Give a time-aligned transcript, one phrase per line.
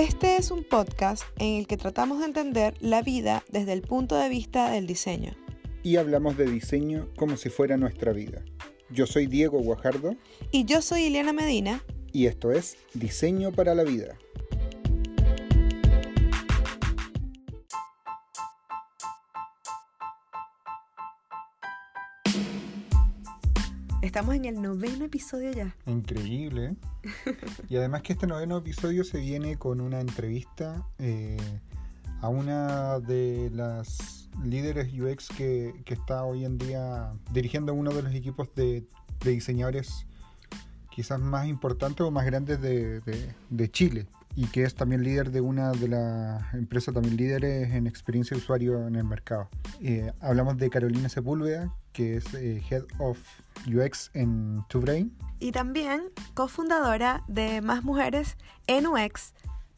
[0.00, 4.16] Este es un podcast en el que tratamos de entender la vida desde el punto
[4.16, 5.34] de vista del diseño.
[5.82, 8.42] Y hablamos de diseño como si fuera nuestra vida.
[8.88, 10.16] Yo soy Diego Guajardo.
[10.52, 11.84] Y yo soy Ileana Medina.
[12.12, 14.16] Y esto es Diseño para la Vida.
[24.10, 25.72] Estamos en el noveno episodio ya.
[25.86, 26.74] Increíble.
[27.68, 31.36] y además que este noveno episodio se viene con una entrevista eh,
[32.20, 38.12] a una de las líderes UX que, está hoy en día dirigiendo uno de los
[38.12, 38.84] equipos de,
[39.24, 40.06] diseñadores
[40.90, 45.72] quizás más importantes o más grandes de Chile y que es también líder de una
[45.72, 49.48] de las empresas también líderes en experiencia de usuario en el mercado.
[49.80, 53.18] Eh, hablamos de Carolina Sepúlveda, que es eh, Head of
[53.66, 55.12] UX en TwoBrain.
[55.38, 56.02] Y también
[56.34, 59.32] cofundadora de Más Mujeres en UX.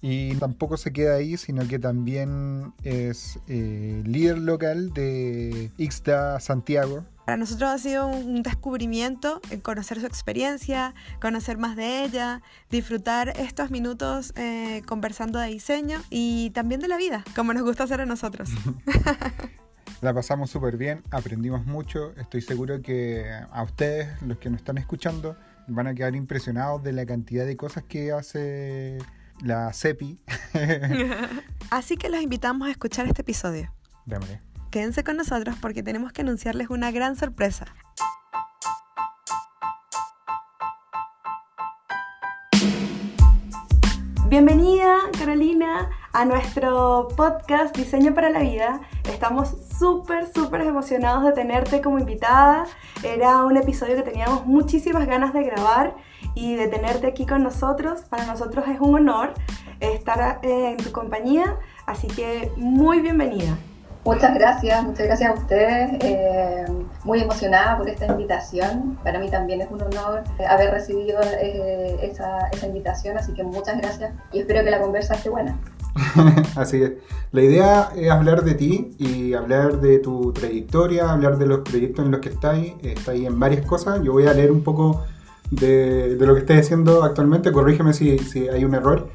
[0.05, 7.05] Y tampoco se queda ahí, sino que también es eh, líder local de Ixta Santiago,
[7.25, 13.71] para nosotros ha sido un descubrimiento conocer su experiencia, conocer más de ella, disfrutar estos
[13.71, 18.07] minutos eh, conversando de diseño y también de la vida, como nos gusta hacer a
[18.07, 18.51] nosotros.
[20.01, 24.77] La pasamos súper bien, aprendimos mucho, estoy seguro que a ustedes, los que nos están
[24.79, 25.37] escuchando,
[25.69, 28.99] van a quedar impresionados de la cantidad de cosas que hace
[29.45, 30.19] la CEPI.
[31.71, 33.73] Así que los invitamos a escuchar este episodio.
[34.05, 34.52] Démosle.
[34.73, 37.67] Quédense con nosotros porque tenemos que anunciarles una gran sorpresa.
[44.31, 48.81] Bienvenida, Carolina, a nuestro podcast Diseño para la Vida.
[49.13, 52.65] Estamos súper, súper emocionados de tenerte como invitada.
[53.03, 55.95] Era un episodio que teníamos muchísimas ganas de grabar
[56.35, 58.05] y de tenerte aquí con nosotros.
[58.09, 59.35] Para nosotros es un honor
[59.81, 63.59] estar eh, en tu compañía, así que muy bienvenida.
[64.05, 65.93] Muchas gracias, muchas gracias a ustedes.
[66.01, 66.65] Eh,
[67.05, 68.99] muy emocionada por esta invitación.
[69.05, 73.79] Para mí también es un honor eh, haber recibido eh, esa, invitación, así que muchas
[73.79, 75.57] gracias y espero que la conversa esté buena.
[76.57, 76.93] así es.
[77.31, 82.05] La idea es hablar de ti y hablar de tu trayectoria, hablar de los proyectos
[82.05, 82.59] en los que estás.
[82.83, 84.03] Estás en varias cosas.
[84.03, 85.05] Yo voy a leer un poco
[85.51, 87.53] de, lo que estás haciendo actualmente.
[87.53, 89.09] Corrígeme si hay un error.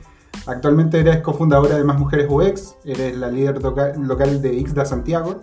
[0.46, 5.42] Actualmente eres cofundadora de Más Mujeres UX, eres la líder local de XDA Santiago,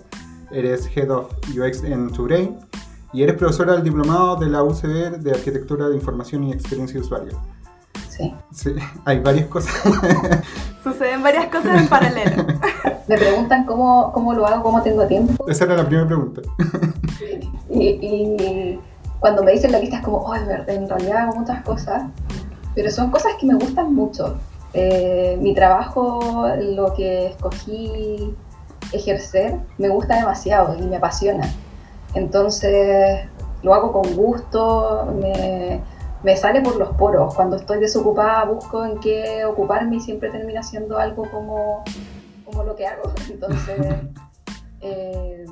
[0.51, 2.59] eres Head of UX en TuBrain
[3.13, 7.07] y eres profesora del diplomado de la UCB de Arquitectura de Información y Experiencia de
[7.07, 7.41] Usuario.
[8.09, 8.33] Sí.
[8.53, 8.75] Sí,
[9.05, 9.75] hay varias cosas.
[10.85, 12.45] Suceden varias cosas en paralelo.
[13.09, 15.45] Me preguntan cómo, cómo lo hago, cómo tengo tiempo.
[15.49, 16.43] Esa era la primera pregunta.
[17.71, 18.81] Y, y
[19.19, 20.47] cuando me dicen la lista es como, oh, en
[20.89, 22.05] realidad hago muchas cosas,
[22.75, 24.37] pero son cosas que me gustan mucho.
[24.75, 28.35] Eh, mi trabajo, lo que escogí
[28.93, 31.49] ejercer, me gusta demasiado y me apasiona.
[32.15, 33.27] Entonces
[33.63, 35.81] lo hago con gusto, me,
[36.23, 37.35] me, sale por los poros.
[37.35, 41.85] Cuando estoy desocupada busco en qué ocuparme y siempre termina siendo algo como,
[42.45, 43.13] como lo que hago.
[43.31, 43.79] Entonces,
[44.81, 45.45] eh,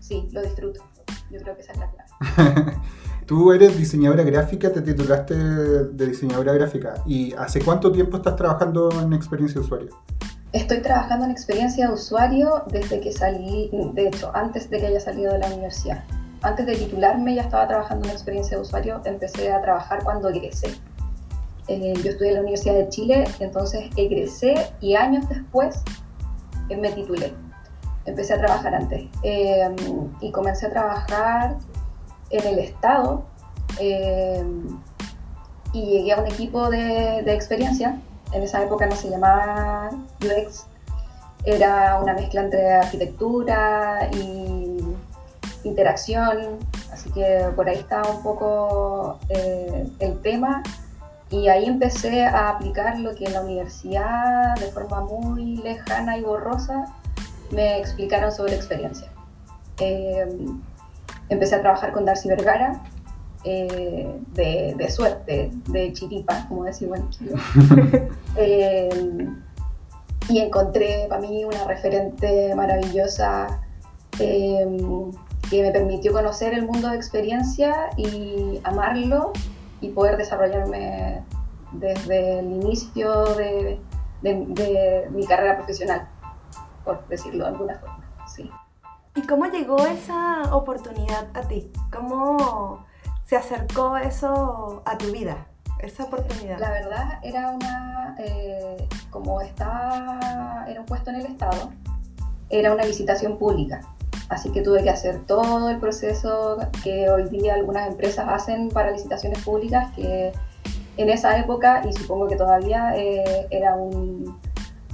[0.00, 0.82] sí, lo disfruto.
[1.30, 2.72] Yo creo que esa es la clave.
[3.26, 6.94] Tú eres diseñadora gráfica, te titulaste de diseñadora gráfica.
[7.06, 9.98] ¿Y hace cuánto tiempo estás trabajando en experiencia de usuario?
[10.52, 15.00] Estoy trabajando en experiencia de usuario desde que salí, de hecho, antes de que haya
[15.00, 16.04] salido de la universidad.
[16.42, 20.68] Antes de titularme ya estaba trabajando en experiencia de usuario, empecé a trabajar cuando egresé.
[21.68, 25.82] Eh, yo estudié en la Universidad de Chile, entonces egresé y años después
[26.68, 27.32] eh, me titulé.
[28.04, 29.66] Empecé a trabajar antes eh,
[30.20, 31.56] y comencé a trabajar
[32.30, 33.24] en el Estado
[33.78, 34.44] eh,
[35.72, 37.98] y llegué a un equipo de, experiencia.
[38.32, 39.90] En esa época no se llamaba
[40.20, 40.66] UX,
[41.44, 44.78] era una mezcla entre arquitectura y
[45.64, 46.58] interacción,
[46.92, 50.62] así que por ahí estaba un poco eh, el tema
[51.30, 56.22] y ahí empecé a aplicar lo que en la universidad de forma muy lejana y
[56.22, 56.86] borrosa
[57.50, 59.08] me explicaron sobre experiencia.
[59.78, 60.26] Eh,
[61.28, 62.82] empecé a trabajar con Darcy Vergara,
[63.44, 67.00] eh, de, suerte, de chiripa, como decimos.
[68.36, 69.28] Eh,
[70.28, 73.60] y encontré para mí una referente maravillosa
[74.18, 74.66] eh,
[75.48, 79.32] que me permitió conocer el mundo de experiencia y amarlo
[79.80, 81.22] y poder desarrollarme
[81.70, 83.78] desde el inicio de,
[84.22, 86.08] de mi carrera profesional,
[86.84, 88.04] por decirlo de alguna forma.
[88.26, 88.50] Sí.
[89.16, 91.70] ¿Y cómo llegó esa oportunidad a ti?
[91.92, 92.84] ¿Cómo
[93.24, 95.46] se acercó eso a tu vida?
[95.84, 96.58] esa oportunidad?
[96.58, 101.70] La verdad era una, eh, como está, era un puesto en el Estado,
[102.50, 103.80] era una licitación pública.
[104.28, 108.90] Así que tuve que hacer todo el proceso que hoy día algunas empresas hacen para
[108.90, 110.32] licitaciones públicas, que
[110.96, 114.40] en esa época, y supongo que todavía eh, era un,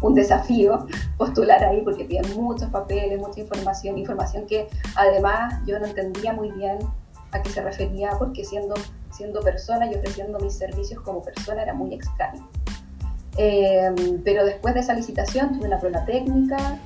[0.02, 0.86] un desafío
[1.16, 6.50] postular ahí porque piden muchos papeles, mucha información, información que además yo no entendía muy
[6.52, 6.78] bien
[7.32, 8.74] a qué se refería porque siendo,
[9.12, 12.48] siendo persona y ofreciendo mis servicios como persona era muy extraño.
[13.36, 16.78] Eh, pero después de esa licitación tuve una prueba técnica,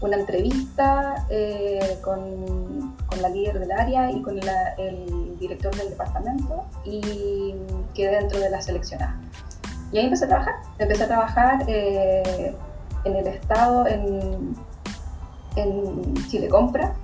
[0.00, 5.90] una entrevista eh, con, con, la líder del área y con la, el director del
[5.90, 7.54] departamento y
[7.94, 9.20] quedé dentro de la seleccionada.
[9.92, 10.54] Y ahí empecé a trabajar.
[10.78, 12.54] Empecé a trabajar eh,
[13.04, 14.56] en el Estado, en,
[15.56, 16.94] en Chile Compra,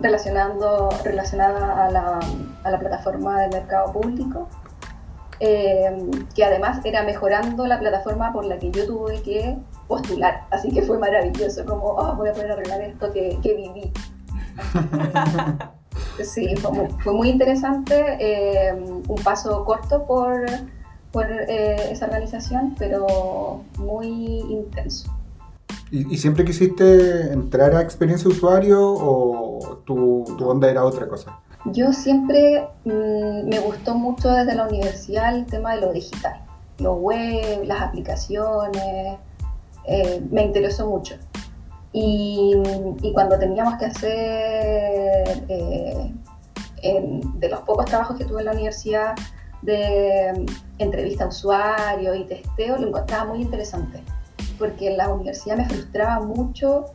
[0.00, 2.20] relacionando, relacionada a la,
[2.62, 4.48] a la plataforma de mercado público,
[5.40, 9.58] eh, que además era mejorando la plataforma por la que yo tuve que
[9.88, 10.44] postular.
[10.50, 13.92] Así que fue maravilloso, como oh, voy a poder arreglar esto que, que viví.
[16.24, 20.46] sí, fue muy, fue muy interesante, eh, un paso corto por
[21.16, 24.06] por eh, esa organización, pero muy
[24.50, 25.10] intenso.
[25.90, 31.08] ¿Y, ¿Y, siempre quisiste entrar a experiencia de usuario o tu, tu onda era otra
[31.08, 31.40] cosa?
[31.64, 36.44] Yo siempre mmm, me gustó mucho desde la universidad el tema de lo digital,
[36.80, 39.16] lo web, las aplicaciones,
[39.86, 41.14] eh, me interesó mucho.
[41.94, 42.52] Y,
[43.00, 46.12] y, cuando teníamos que hacer, eh,
[46.82, 49.14] en, de los pocos trabajos que tuve en la universidad,
[49.66, 50.46] de
[50.78, 54.02] entrevista a usuario y testeo, lo encontraba muy interesante,
[54.58, 56.86] porque en la universidad me frustraba mucho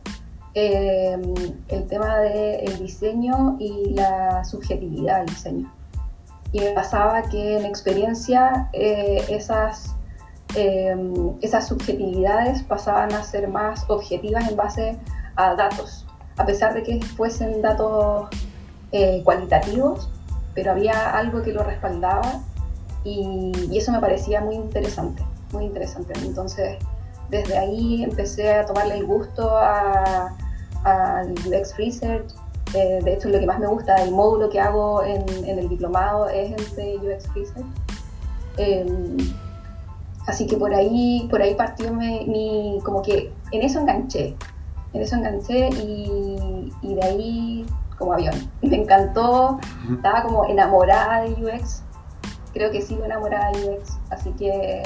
[0.54, 1.16] eh,
[1.68, 5.72] el tema del diseño y la subjetividad del diseño.
[6.52, 9.94] Y me pasaba que en experiencia eh, esas,
[10.54, 10.94] eh,
[11.40, 14.98] esas subjetividades pasaban a ser más objetivas en base
[15.36, 18.28] a datos, a pesar de que fuesen datos
[18.92, 20.10] eh, cualitativos,
[20.54, 22.42] pero había algo que lo respaldaba
[23.04, 26.12] y, y, eso me parecía muy interesante, muy interesante.
[26.20, 26.78] Entonces,
[27.32, 32.34] desde ahí empecé a tomarle el gusto al UX Research.
[32.74, 35.68] Eh, de hecho, lo que más me gusta, el módulo que hago en, en el
[35.68, 37.66] diplomado es el de UX Research.
[38.58, 39.16] Eh,
[40.26, 44.36] así que por ahí, por ahí partió mi, mi, como que en eso enganché,
[44.92, 47.66] en eso enganché y, y de ahí
[47.98, 48.34] como avión.
[48.62, 49.58] Me encantó,
[49.90, 51.82] estaba como enamorada de UX
[52.52, 54.82] creo que sigo enamorada de UX, así que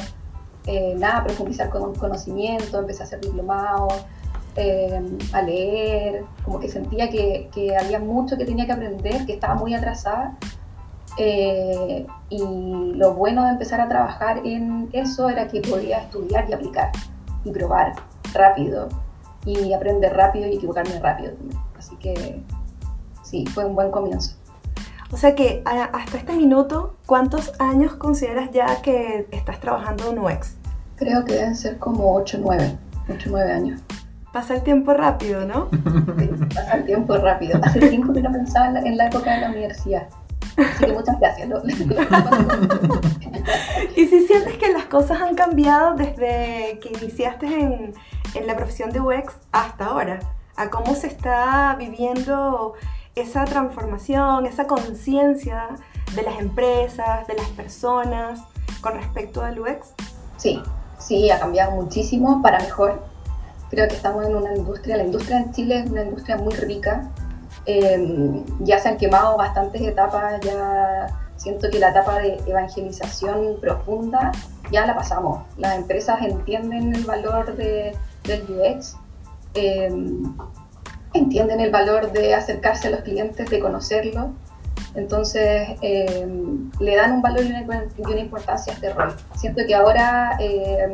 [0.66, 3.88] eh, nada, profundizar con conocimiento, empecé a hacer diplomado,
[4.56, 5.00] eh,
[5.32, 9.54] a leer, como que sentía que, que, había mucho que tenía que aprender, que estaba
[9.54, 10.36] muy atrasada.
[11.18, 12.38] Eh, y
[12.94, 16.92] lo bueno de empezar a trabajar en eso era que podía estudiar y aplicar
[17.44, 17.94] y probar
[18.34, 18.88] rápido
[19.46, 21.32] y aprender rápido y equivocarme rápido.
[21.78, 22.42] Así que
[23.22, 24.36] sí, fue un buen comienzo.
[25.12, 30.56] O sea que hasta este minuto, ¿cuántos años consideras ya que estás trabajando en UX?
[30.97, 32.79] Creo que deben ser como 8 o 9,
[33.11, 33.81] 8 9 años.
[34.32, 35.69] Pasa el tiempo rápido, ¿no?
[36.19, 37.58] Sí, pasa el tiempo rápido.
[37.62, 40.08] Hace tiempo que no pensaba en la, en la época de la universidad.
[40.56, 41.49] Así que muchas gracias.
[43.97, 47.95] y si sientes que las cosas han cambiado desde que iniciaste en,
[48.35, 50.19] en la profesión de UX hasta ahora,
[50.57, 52.75] a cómo se está viviendo
[53.16, 55.68] esa transformación, esa conciencia
[56.14, 58.42] de las empresas, de las personas
[58.82, 59.94] con respecto al UX?
[60.37, 60.62] Sí,
[60.99, 63.02] sí, ha cambiado muchísimo para mejor.
[63.70, 67.11] Creo que estamos en una industria, la industria en Chile es una industria muy rica.
[67.64, 71.06] Eh, ya se han quemado bastantes etapas, ya
[71.37, 74.30] siento que la etapa de evangelización profunda
[74.70, 75.42] ya la pasamos.
[75.56, 78.96] Las empresas entienden el valor de, del UX.
[79.54, 79.90] Eh,
[81.16, 84.26] entienden el valor de acercarse a los clientes, de conocerlos.
[84.94, 86.26] Entonces, eh,
[86.80, 89.14] le dan un valor y una, y una, importancia a este rol.
[89.35, 90.88] Siento que ahora eh,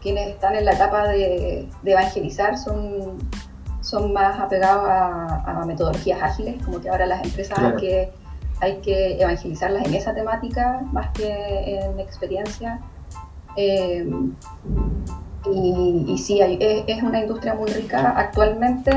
[0.00, 3.18] quienes están en la etapa de, de evangelizar son,
[3.80, 7.76] son más apegados a, a, metodologías ágiles, como que ahora las empresas claro.
[7.76, 8.12] hay, que,
[8.60, 12.80] hay que evangelizarlas en esa temática más que en experiencia.
[13.56, 14.06] Eh,
[15.50, 18.12] y, y, sí, es, es, una industria muy rica.
[18.16, 18.92] Actualmente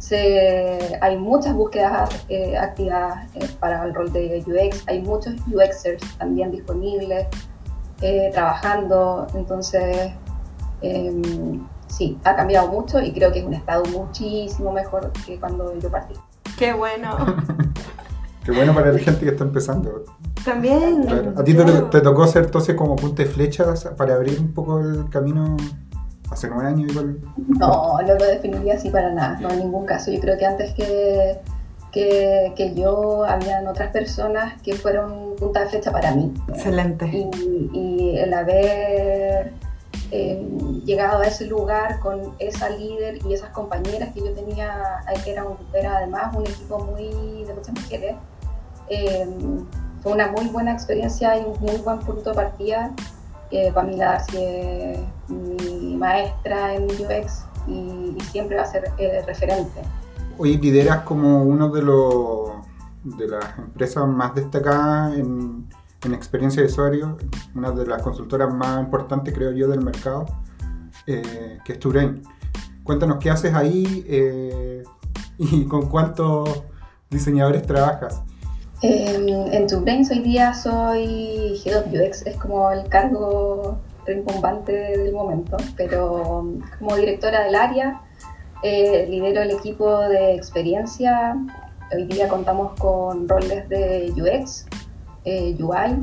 [0.00, 6.02] se, hay muchas búsquedas eh, activas eh, para el rol de UX, hay muchos UXers
[6.16, 7.26] también disponibles,
[8.00, 10.12] eh, trabajando, entonces
[10.80, 15.78] em, sí, ha cambiado mucho y creo que es un estado muchísimo mejor que cuando
[15.78, 16.14] yo partí.
[16.58, 17.14] Qué bueno.
[18.44, 20.06] Qué bueno para la gente que está empezando.
[20.42, 21.06] También.
[21.36, 25.10] ¿A ti te, tocó ser entonces como punta de flechas para abrir un poco el
[25.10, 25.58] camino
[26.30, 27.20] hace nueve años igual?
[27.48, 30.10] No, no lo definiría así para nada, no en ningún caso.
[30.10, 31.40] Yo creo que antes que,
[31.92, 36.32] que, que yo, habían otras personas que fueron punta de flecha para mí.
[36.48, 37.06] Excelente.
[37.06, 39.52] Y, y el haber
[40.12, 40.44] eh,
[40.84, 45.96] llegado a ese lugar con esa líder y esas compañeras que yo tenía, era, era
[45.98, 48.16] además un equipo muy de muchas mujeres,
[48.88, 49.28] eh,
[50.02, 52.90] fue una muy buena experiencia y un muy buen punto de partida.
[53.50, 54.26] Eh, Pamela es
[55.28, 59.82] mi maestra en UX y, siempre va a ser eh, referente.
[60.38, 62.50] Hoy lideras como uno de los
[63.02, 65.66] de las empresas más destacadas en,
[66.04, 67.16] en experiencia de usuario,
[67.54, 70.26] una de las consultoras más importantes, creo yo, del mercado,
[71.06, 72.22] eh, que es Turain.
[72.84, 74.82] Cuéntanos qué haces ahí eh,
[75.38, 76.64] y con cuántos
[77.10, 78.22] diseñadores trabajas.
[78.82, 85.12] Em, en Turain hoy día soy Head of UX, es como el cargo rimbombante del
[85.12, 86.46] momento, pero
[86.78, 88.00] como directora del área,
[88.62, 91.36] eh, lidero el equipo de experiencia.
[91.92, 94.64] Hoy día contamos con roles de UX,
[95.26, 96.00] eh, UI,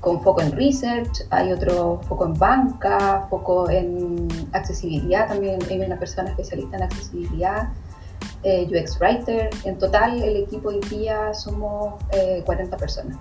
[0.00, 6.00] con foco en research, hay otro foco en banca, foco en accesibilidad, también hay una
[6.00, 7.68] persona especialista en accesibilidad,
[8.42, 9.50] eh, UX Writer.
[9.64, 11.94] En total, el equipo hoy día somos
[12.44, 13.16] 40 eh, personas,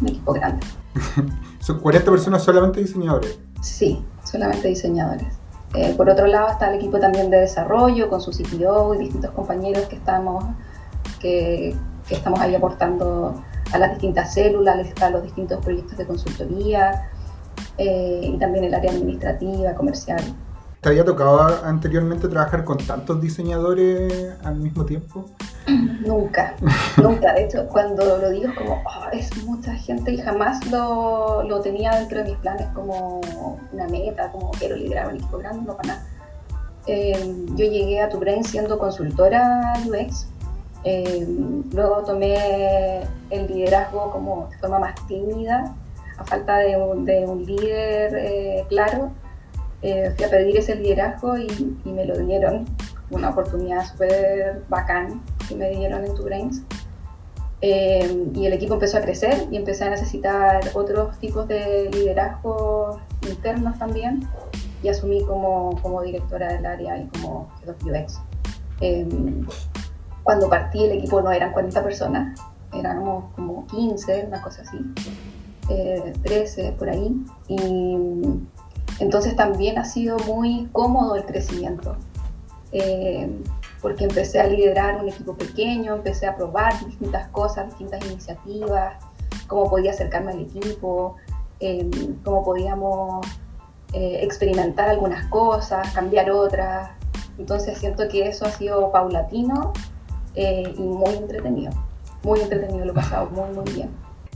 [0.00, 0.66] un equipo grande.
[1.60, 3.38] ¿Son 40 personas solamente diseñadores?
[3.60, 5.28] Sí, solamente diseñadores.
[5.96, 9.84] por otro lado está el equipo también de desarrollo con su CTO y distintos compañeros
[9.86, 10.44] que estamos,
[11.20, 11.74] que,
[12.06, 17.10] que estamos ahí aportando a las distintas células, a los distintos proyectos de consultoría
[17.76, 20.22] eh, y también el área administrativa, comercial.
[20.84, 25.24] ¿Te había tocado anteriormente trabajar con tantos diseñadores al mismo tiempo?
[25.66, 26.56] Nunca,
[27.02, 27.32] nunca.
[27.32, 31.62] De hecho, cuando lo digo es como, oh, es mucha gente y jamás lo, lo,
[31.62, 33.22] tenía dentro de mis planes como
[33.72, 36.06] una meta, como quiero liderar un equipo grande, no para nada.
[36.86, 40.26] Eh, yo llegué a tu brain siendo consultora UX
[40.84, 41.26] eh,
[41.72, 45.74] luego tomé el liderazgo como de forma más tímida,
[46.18, 47.06] a falta de un,
[47.46, 49.12] líder eh, claro.
[49.86, 51.46] Eh, fui a pedir ese liderazgo y,
[51.84, 52.64] me lo dieron.
[53.10, 56.62] Una oportunidad súper bacán que me dieron en TuBrains.
[57.60, 62.98] y el equipo empezó a crecer y empecé a necesitar otros tipos de liderazgo
[63.28, 64.26] internos también
[64.82, 68.20] y asumí como, como directora del área y como Head of UX.
[70.22, 72.40] Cuando partí el equipo no eran 40 personas,
[72.72, 74.78] éramos como 15, una cosa así,
[76.22, 77.14] 13 eh, por ahí.
[77.48, 77.96] Y
[79.00, 81.96] entonces también ha sido muy cómodo el crecimiento,
[82.72, 83.28] eh,
[83.80, 88.96] porque empecé a liderar un equipo pequeño, empecé a probar distintas cosas, distintas iniciativas,
[89.46, 91.16] cómo podía acercarme al equipo,
[91.60, 91.90] eh,
[92.24, 93.26] cómo podíamos
[93.96, 96.90] experimentar algunas cosas, cambiar otras.
[97.38, 99.72] Entonces siento que eso ha sido paulatino
[100.34, 101.72] eh, y muy entretenido.
[102.22, 103.90] Muy entretenido, lo he pasado muy, muy bien.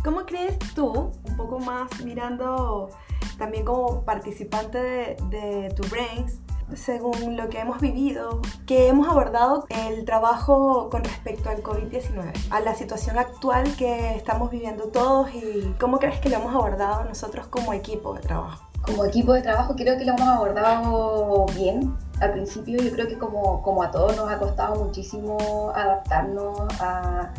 [0.05, 2.91] ¿Cómo crees tú, un poco más mirando
[3.39, 6.41] también como participante de, de Tu Brains,
[6.75, 12.61] según lo que hemos vivido, que hemos abordado el trabajo con respecto al COVID-19, a
[12.61, 17.47] la situación actual que estamos viviendo todos y cómo crees que lo hemos abordado nosotros
[17.47, 18.65] como equipo de trabajo?
[18.83, 23.19] Como equipo de trabajo creo que lo hemos abordado bien, al principio yo creo que
[23.19, 27.33] como, como a todos nos ha costado muchísimo adaptarnos a...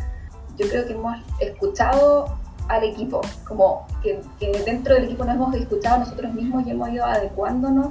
[0.56, 2.38] Yo creo que hemos escuchado
[2.70, 6.88] al equipo, como que, que, dentro del equipo nos hemos escuchado nosotros mismos y hemos
[6.90, 7.88] ido adecuándonos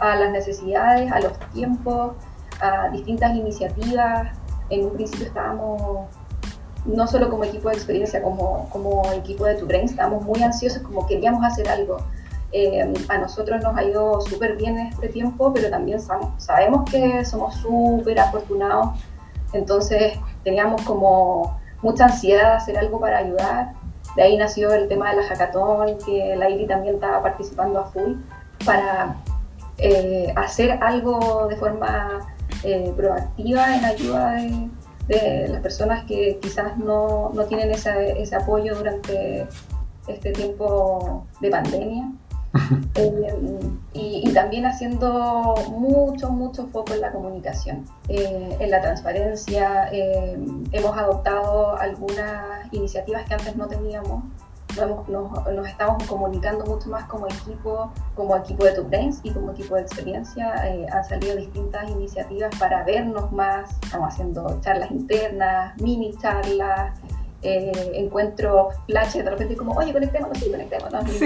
[0.00, 2.12] a las necesidades, a los tiempos,
[2.60, 4.28] a distintas iniciativas.
[4.70, 6.06] En un principio estábamos,
[6.86, 10.82] no solo como equipo de experiencia, como, como equipo de Tu Brain, estábamos muy ansiosos,
[10.82, 11.98] como queríamos hacer algo
[12.52, 15.98] eh, a nosotros nos ha ido súper bien este tiempo, pero también
[16.38, 18.98] sabemos que somos súper afortunados,
[19.52, 23.72] entonces teníamos como mucha ansiedad de hacer algo para ayudar.
[24.16, 27.84] De ahí nació el tema de la hackathon, que la IRI también estaba participando a
[27.84, 28.14] full,
[28.64, 29.16] para
[29.78, 32.26] eh, hacer algo de forma
[32.64, 34.68] eh, proactiva en ayuda de,
[35.08, 39.46] de, las personas que quizás no, no tienen ese, ese apoyo durante
[40.08, 42.10] este tiempo de pandemia.
[42.94, 43.65] Eh,
[44.26, 49.88] y, también haciendo mucho, mucho foco en la comunicación, eh, en la transparencia.
[49.92, 50.38] Eh,
[50.72, 54.24] hemos adoptado algunas iniciativas que antes no teníamos.
[54.76, 59.52] Nos, nos, estamos comunicando mucho más como equipo, como equipo de Top Brains y como
[59.52, 60.52] equipo de experiencia.
[60.92, 63.70] han salido distintas iniciativas para vernos más.
[63.82, 66.98] Estamos haciendo charlas internas, mini charlas,
[67.48, 71.04] eh, encuentro flashes de repente como, oye, conectémonos, sí, conectémonos.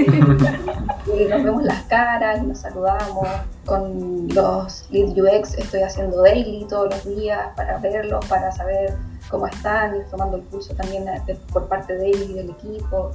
[1.17, 3.27] Y, nos vemos las caras y nos saludamos.
[3.65, 8.95] Con los Lead UX estoy haciendo daily todos los días para verlos, para saber
[9.31, 11.07] cómo están, y tomando el curso también
[11.53, 13.13] por parte de ellos y del equipo.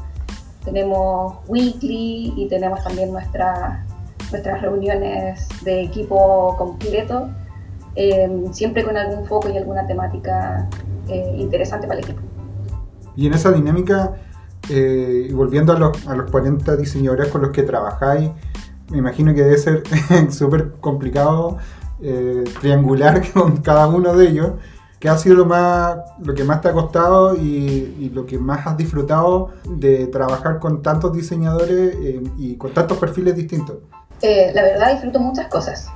[0.63, 3.85] Tenemos weekly y tenemos también nuestra,
[4.31, 7.29] nuestras reuniones de equipo completo,
[7.95, 10.67] eh, siempre con algún foco y alguna temática
[11.07, 12.34] eh, interesante para el equipo.
[13.15, 14.13] Y en esa dinámica,
[14.69, 18.31] eh, volviendo a los, a los 40 diseñadores con los que trabajáis,
[18.89, 19.83] me imagino que debe ser
[20.31, 21.57] súper complicado
[22.01, 24.51] eh, triangular con cada uno de ellos.
[24.99, 28.65] ¿Qué ha sido lo, más, lo que más te ha costado y, lo que más
[28.65, 33.77] has disfrutado de trabajar con tantos diseñadores eh, y con tantos perfiles distintos?
[34.21, 35.87] la verdad disfruto muchas cosas.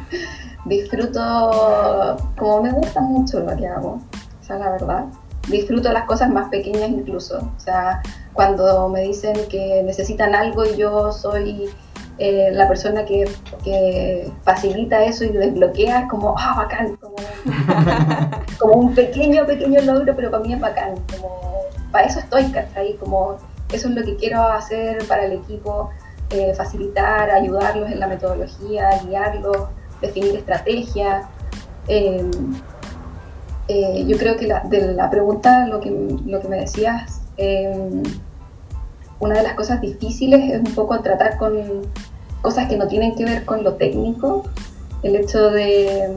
[0.66, 4.00] disfruto, como me gusta mucho lo que hago,
[4.40, 5.06] o sea, la verdad
[5.48, 7.38] disfruto las cosas más pequeñas incluso.
[7.56, 11.68] O sea, cuando me dicen que necesitan algo y yo soy
[12.18, 13.28] eh, la persona que,
[13.62, 17.16] que, facilita eso y desbloquea, es como, ah, bacán, como,
[18.58, 20.94] como, un pequeño, pequeño logro, pero para mí es bacán.
[21.12, 21.40] Como,
[21.92, 22.96] para eso estoy, ¿cachai?
[22.96, 23.36] Como,
[23.70, 25.90] eso es lo que quiero hacer para el equipo,
[26.30, 29.68] eh, facilitar, ayudarlos en la metodología, guiarlos,
[30.00, 31.28] definir estrategia.
[31.86, 32.30] Eh,
[33.68, 35.90] eh, yo creo que de la pregunta, lo que,
[36.24, 38.02] lo que me decías, em,
[39.18, 41.82] una de las cosas difíciles es un poco tratar con
[42.42, 44.44] cosas que no tienen que ver con lo técnico,
[45.02, 46.10] el hecho de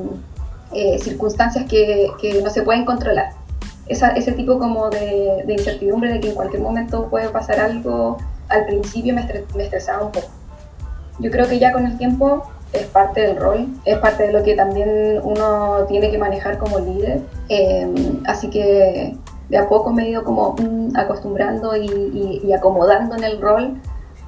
[0.73, 3.31] eh, circunstancias que, que, no se pueden controlar.
[3.87, 8.17] Esa, ese tipo como de, de, incertidumbre de que en cualquier momento puede pasar algo,
[8.47, 10.27] al principio me, me estresaba un poco.
[11.19, 14.43] Yo creo que ya con el tiempo es parte del rol, es parte de lo
[14.43, 17.21] que también uno tiene que manejar como líder.
[17.47, 19.17] Em, así que
[19.49, 23.81] de a poco me he ido como mm, acostumbrando y, acomodando en el rol,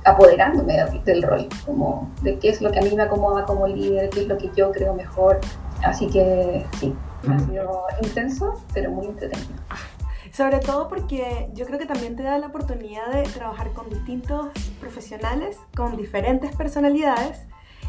[0.04, 4.10] apoderándome del rol, como de qué es lo que a mí me acomoda como líder,
[4.10, 5.40] qué es lo que yo creo mejor.
[5.84, 6.96] Así que sí,
[7.30, 9.54] ha sido intenso, pero muy entretenido.
[10.32, 14.48] Sobre todo porque yo creo que también te da la oportunidad de trabajar con distintos
[14.80, 17.46] profesionales, con diferentes personalidades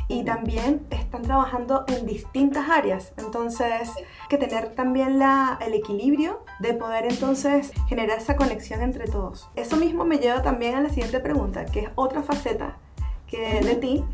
[0.09, 3.13] y también están trabajando en distintas áreas.
[3.19, 3.91] Entonces,
[4.29, 9.49] que tener también la, el equilibrio de poder entonces generar esa conexión entre todos.
[9.57, 12.77] Eso mismo me lleva también a la siguiente pregunta, que es otra faceta
[13.27, 14.05] que de ti.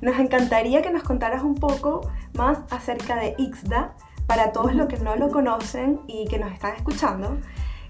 [0.00, 3.94] Nos encantaría que nos contaras un poco más acerca de IXDA
[4.28, 7.38] para todos los que no lo conocen y que nos están escuchando.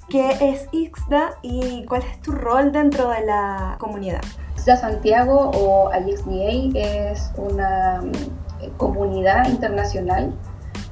[0.09, 4.23] ¿Qué es IXDA y cuál es tu rol dentro de la comunidad?
[4.57, 6.79] IXDA Santiago o IXDA
[7.13, 10.33] es una mm, comunidad internacional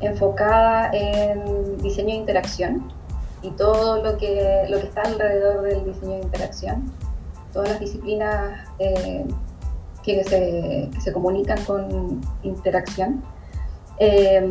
[0.01, 2.93] enfocada en diseño de interacción
[3.41, 6.93] y todo lo que, lo que está alrededor del diseño de interacción,
[7.55, 9.25] todas las disciplinas eh,
[10.03, 13.23] que, se, se, comunican con interacción.
[13.99, 14.47] Eh,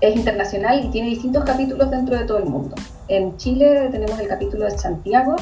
[0.00, 2.74] es internacional y tiene distintos capítulos dentro de todo el mundo.
[3.08, 5.36] En Chile tenemos el capítulo de Santiago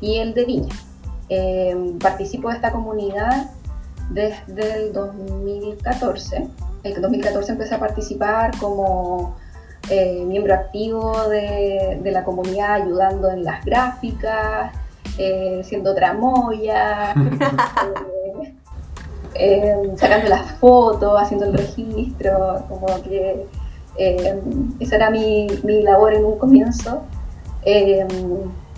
[0.00, 0.74] y el de Viña.
[1.28, 3.50] Em, participo de esta comunidad
[4.10, 6.48] desde el 2014.
[6.84, 9.34] En 2014 empecé a participar como
[9.88, 14.72] eh, miembro activo de, la comunidad, ayudando en las gráficas,
[15.18, 17.12] eh, siendo tramoya,
[19.34, 23.46] eh, em, sacando las fotos, haciendo el registro, como que
[23.98, 27.02] esa era mi, mi, labor en un comienzo.
[27.62, 28.08] Em,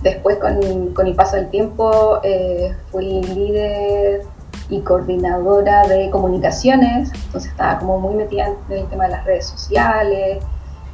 [0.02, 4.22] Después, con, con el paso del tiempo, eh, fui líder
[4.68, 9.46] y coordinadora de comunicaciones, entonces estaba como muy metida en el tema de las redes
[9.46, 10.44] sociales,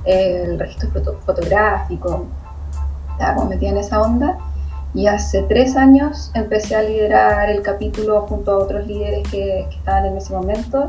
[0.04, 0.88] el registro
[1.20, 2.26] fotográfico,
[3.12, 4.38] estaba como metida en esa onda.
[4.94, 9.76] Y hace tres años empecé a liderar el capítulo junto a otros líderes que, que
[9.76, 10.86] estaban en ese momento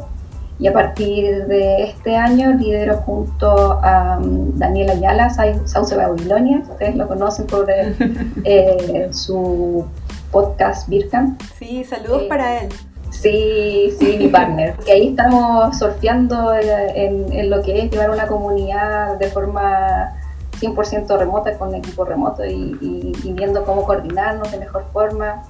[0.57, 6.95] y a partir de este año lidero junto a um, Daniel Ayala, Sauce Babilonia, ustedes
[6.95, 7.93] lo conocen por eh,
[8.45, 9.85] eh, su
[10.31, 11.37] podcast Birkan.
[11.59, 12.69] Sí, saludos eh, para él.
[13.09, 14.75] Sí, sí, mi partner.
[14.87, 20.13] Y ahí estamos surfeando en, lo que es llevar una comunidad de forma
[20.59, 25.43] 100% remota con equipo remoto y viendo cómo coordinarnos de mejor forma.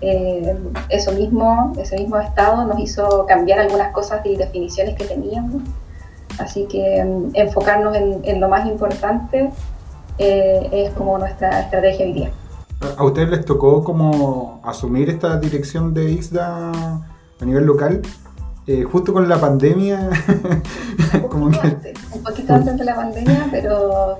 [0.00, 0.56] Eh,
[0.88, 5.62] eso mismo, ese mismo estado nos hizo cambiar algunas cosas y definiciones que teníamos.
[6.38, 9.50] Así que mm, enfocarnos en, lo más importante
[10.18, 12.30] eh, es como nuestra estrategia hoy día.
[12.96, 16.70] ¿A ustedes les tocó como asumir esta dirección de ISDA
[17.40, 18.02] a nivel local?
[18.68, 20.10] Eh, justo con la pandemia.
[21.14, 24.18] Un poquito, antes, un poquito antes de la pandemia, pero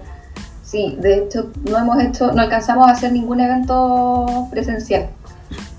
[0.69, 5.09] Sí, de hecho no hemos hecho, no alcanzamos a hacer ningún evento presencial.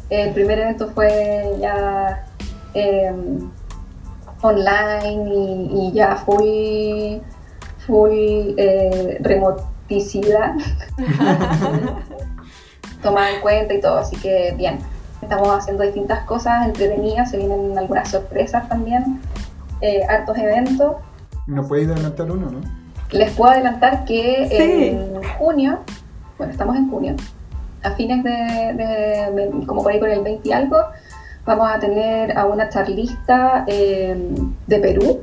[0.09, 2.25] El primer evento fue ya
[2.73, 3.49] em,
[4.41, 7.19] online y, ya full,
[7.85, 10.55] full eh, remoticidad
[13.03, 14.79] tomada en cuenta y todo, así que bien.
[15.21, 19.19] Estamos haciendo distintas cosas entretenidas, se vienen algunas sorpresas también,
[19.81, 20.95] eh, hartos eventos.
[21.45, 22.61] ¿Nos podéis adelantar uno, no?
[23.11, 25.79] Les puedo adelantar que en junio,
[26.37, 27.15] bueno, estamos en junio,
[27.83, 30.77] a fines de, como por ahí por el 20 y algo,
[31.45, 34.15] vamos a tener a una charlista eh,
[34.67, 35.21] de Perú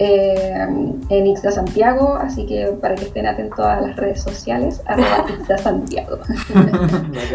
[0.00, 0.66] eh,
[1.08, 5.58] en Ixta Santiago, así que para que estén atentos a las redes sociales, arroba Ixta
[5.58, 6.18] Santiago.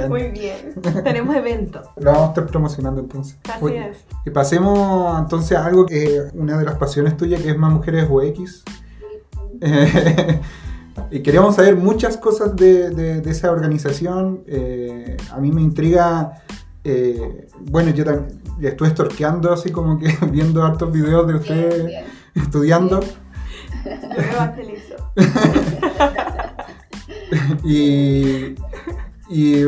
[0.10, 1.82] Muy bien, tenemos evento.
[1.96, 3.38] Lo vamos a estar promocionando entonces.
[3.50, 4.06] Así es.
[4.26, 8.08] Y pasemos entonces a algo que una de las pasiones tuyas, que es Más Mujeres
[8.10, 8.64] UX.
[11.12, 14.44] y queríamos saber muchas cosas de, esa organización.
[14.48, 16.42] Eh, a mí me intriga,
[16.84, 23.02] eh, bueno, yo también estuve estorqueando así como que viendo hartos videos de ustedes estudiando.
[27.64, 28.56] y,
[29.30, 29.64] y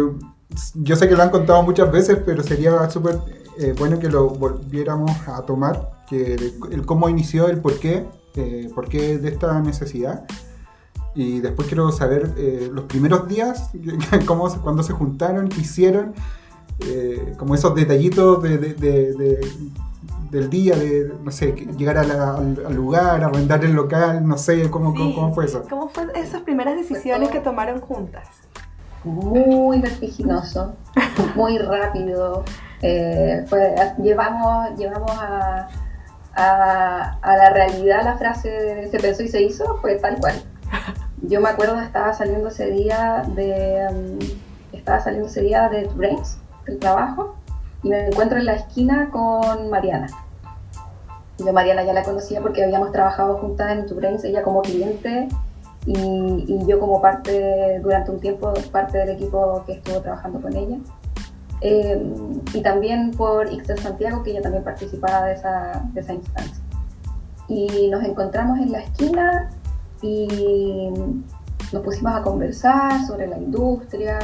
[0.75, 3.19] yo sé que lo han contado muchas veces, pero sería súper
[3.57, 6.35] eh, bueno que lo volviéramos a tomar, que
[6.71, 10.25] el, cómo inició, el por qué, eh, por qué de esta necesidad.
[11.13, 13.71] Y después quiero saber eh, los primeros días,
[14.25, 16.13] cómo, cuando se juntaron, qué hicieron,
[17.37, 18.57] como esos detallitos de,
[20.31, 25.35] del día, de, no sé, llegar al, lugar, arrendar el local, no sé, ¿cómo, cómo,
[25.35, 25.63] fue eso?
[25.69, 28.27] ¿Cómo fue esas primeras decisiones que tomaron juntas?
[29.03, 30.73] Muy vertiginoso,
[31.35, 32.45] muy rápido.
[32.81, 33.45] Eh,
[34.01, 35.67] llevamos llevamos a,
[36.33, 40.41] a, la realidad la frase se pensó y se hizo, fue tal cual.
[41.21, 44.19] Yo me acuerdo, estaba saliendo ese día de, um,
[44.75, 47.35] estaba saliendo ese día de Brains, del trabajo,
[47.83, 50.07] y me encuentro en la esquina con Mariana.
[51.37, 55.27] Yo Mariana ya la conocía porque habíamos trabajado juntas en Tubrains, ella como cliente
[55.85, 60.77] y, yo como parte, durante un tiempo, parte del equipo que estuvo trabajando con ella.
[61.61, 62.03] Eh,
[62.53, 66.63] y también por Ixel Santiago, que ella también participaba de esa, de esa instancia.
[67.47, 69.49] Y nos encontramos en la esquina
[70.01, 70.89] y
[71.71, 74.19] nos pusimos a conversar sobre la industria,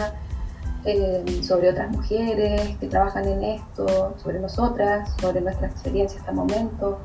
[0.85, 6.37] eh, sobre otras mujeres que trabajan en esto, sobre nosotras, sobre nuestra experiencia hasta el
[6.37, 6.99] momento.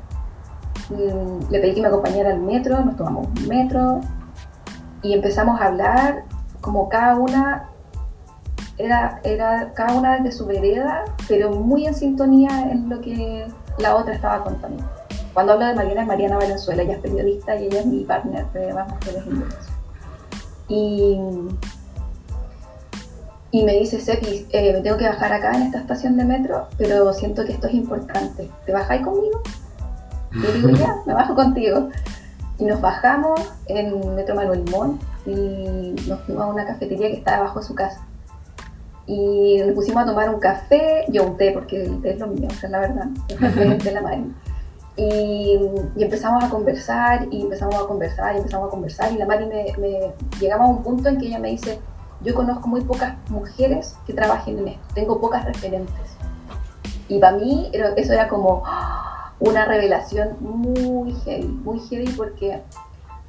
[1.49, 4.01] Le pedí que me acompañara al metro, nos tomamos un metro
[5.01, 6.23] y empezamos a hablar
[6.61, 7.69] como cada una
[8.77, 13.95] era, era cada una desde su vereda, pero muy en sintonía en lo que la
[13.95, 14.83] otra estaba contando.
[15.33, 18.45] Cuando hablo de Mariana, es Mariana Valenzuela, ella es periodista y ella es mi partner
[18.53, 19.67] de Más Mujeres Inglesas.
[20.67, 21.19] Y
[23.53, 26.67] y me dice, Sepi, eh, me tengo que bajar acá en esta estación de metro,
[26.75, 28.49] pero siento que esto es importante.
[28.65, 29.43] ¿Te bajáis conmigo?
[30.33, 31.89] Y yo digo, ya, me bajo contigo.
[32.57, 37.35] Y nos bajamos en Metro Manuel Limón y nos fuimos a una cafetería que está
[37.35, 38.03] debajo de su casa.
[39.05, 42.25] Y nos pusimos a tomar un café, yo un té, porque el té es lo
[42.25, 44.23] mío, o sea, la verdad, es de la madre.
[44.95, 45.59] Y,
[45.95, 49.47] y, empezamos a conversar, y empezamos a conversar, y empezamos a conversar, y la Mari
[49.47, 51.79] me, me, llegamos a un punto en que ella me dice,
[52.21, 56.17] yo conozco muy pocas mujeres que trabajen en esto, tengo pocas referentes.
[57.07, 59.33] Y para mí eso era como ¡ah!
[59.39, 62.61] una revelación muy heavy, muy heavy porque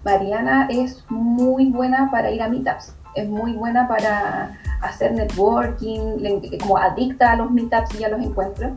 [0.04, 6.78] Mariana es muy buena para ir a meetups, es muy buena para hacer networking, como
[6.78, 8.72] adicta a los meetups y a los encuentros.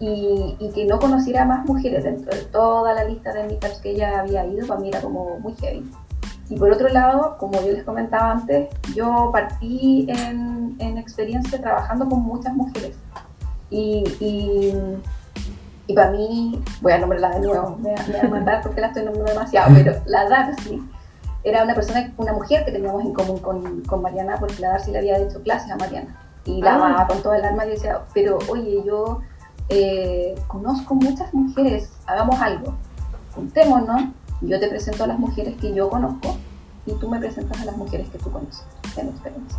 [0.00, 3.92] Y, y, que no conociera más mujeres dentro de toda la lista de meetups que
[3.92, 5.88] ella había ido, para mí era como muy heavy.
[6.48, 12.08] Y por otro lado, como yo les comentaba antes, yo partí en, en experiencia trabajando
[12.08, 12.96] con muchas mujeres.
[13.70, 14.74] Y, y,
[15.86, 19.04] y, para mí, voy a nombrarla de nuevo, me, voy a matar porque la estoy
[19.04, 20.82] nombrando demasiado, pero la Darcy
[21.44, 24.90] era una persona, una mujer que teníamos en común con, con Mariana, porque la Darcy
[24.90, 26.20] le había hecho clases a Mariana.
[26.44, 26.74] Y la ah.
[26.74, 29.20] amaba con todo el alma y decía, pero oye, yo
[29.68, 32.74] eh, conozco muchas mujeres, hagamos algo,
[33.34, 34.04] juntémonos
[34.40, 36.36] yo te presento a las mujeres que yo conozco
[36.86, 38.64] y tú me presentas a las mujeres que tú conoces
[38.96, 39.58] en experiencia.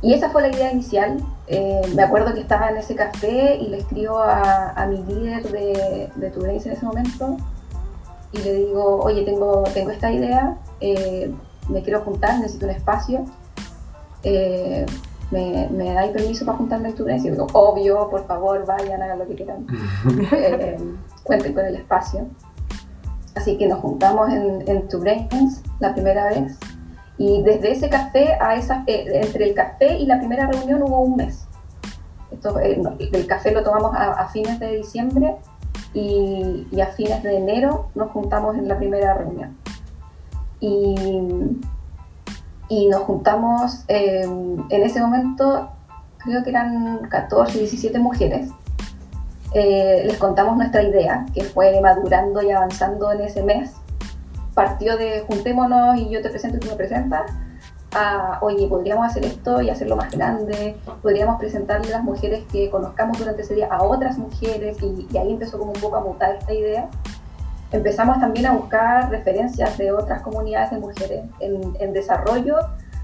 [0.00, 1.18] Y esa fue la idea inicial.
[1.46, 6.10] Eh, me acuerdo que estaba en ese café y le escribo a, mi líder de,
[6.16, 7.36] de en ese momento
[8.32, 11.32] y le digo, oye, tengo, tengo esta idea, eh,
[11.68, 13.24] me quiero juntar, necesito un espacio.
[14.24, 14.86] Eh,
[15.32, 17.28] ¿me, ¿me, dais permiso para juntarme en Tudrense?
[17.28, 19.66] Y digo, obvio, por favor, vayan, hagan lo que quieran.
[21.24, 22.28] cuenten con el espacio.
[23.34, 26.58] Así que nos juntamos en, en Two Brains la primera vez
[27.16, 31.00] Y desde ese café a esa, eh, entre el café y la primera reunión hubo
[31.00, 31.46] un mes.
[32.30, 35.36] Esto, eh, el café lo tomamos a, fines de diciembre
[35.94, 39.56] y, a fines de enero nos juntamos en la primera reunión.
[40.60, 40.94] Y,
[42.72, 45.70] y nos juntamos, eh, en ese momento
[46.18, 48.50] creo que eran 14, 17 mujeres.
[49.54, 53.74] les contamos nuestra idea, que fue madurando y avanzando en ese mes
[54.54, 57.30] partió de juntémonos y yo te presento y tú me presentas,
[57.94, 62.70] a, oye, podríamos hacer esto y hacerlo más grande, podríamos presentarle a las mujeres que
[62.70, 66.36] conozcamos durante ese día a otras mujeres y, ahí empezó como un poco a mutar
[66.36, 66.88] esta idea.
[67.72, 72.56] Empezamos también a buscar referencias de otras comunidades de mujeres en, desarrollo.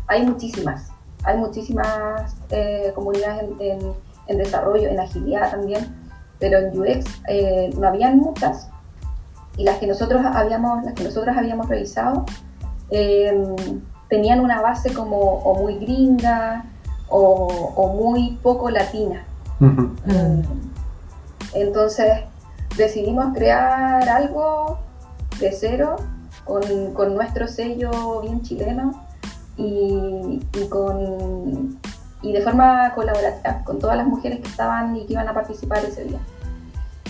[0.06, 0.90] Hay muchísimas,
[1.24, 3.94] hay muchísimas eh, comunidades en,
[4.26, 5.96] en, desarrollo, en agilidad también,
[6.38, 8.68] pero en UX eh, no habían muchas
[9.58, 12.24] y las que nosotros habíamos, las que nosotros habíamos revisado
[12.90, 13.36] eh,
[14.08, 16.64] tenían una base como o muy gringa
[17.10, 19.24] o, muy poco latina.
[19.60, 20.42] Eh,
[21.54, 22.22] entonces
[22.78, 24.78] decidimos crear algo
[25.40, 25.96] de cero
[26.44, 29.04] con, con nuestro sello bien chileno
[29.56, 31.78] y, y, con,
[32.22, 35.84] y de forma colaborativa con todas las mujeres que estaban y que iban a participar
[35.84, 36.20] ese día.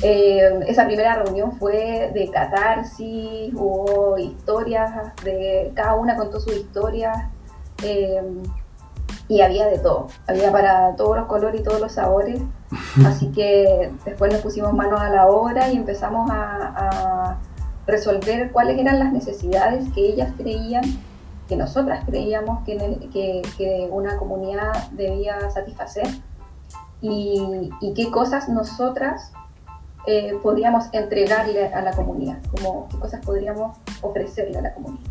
[0.01, 7.31] Eh, esa primera reunión fue de catarsis, hubo historias, de cada una contó su historia
[7.83, 8.23] eh,
[9.29, 12.41] y había de todo, había para todos los colores y todos los sabores,
[13.07, 17.39] así que después nos pusimos manos a la obra y empezamos a,
[17.87, 20.85] resolver cuáles eran las necesidades que ellas creían,
[21.49, 22.77] que nosotras creíamos que,
[23.57, 26.07] que, una comunidad debía satisfacer
[27.01, 29.33] y, y qué cosas nosotras
[30.11, 35.05] eh, podríamos entregarle a la comunidad, como qué cosas podríamos ofrecerle a la comunidad.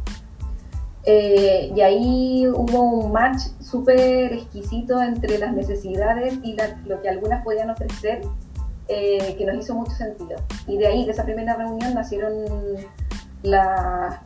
[1.09, 7.45] Eh, y ahí hubo un match súper exquisito entre las necesidades y lo que algunas
[7.45, 8.23] podían ofrecer,
[8.89, 10.35] eh, que nos hizo mucho sentido.
[10.67, 12.33] Y de ahí, de esa primera reunión, nacieron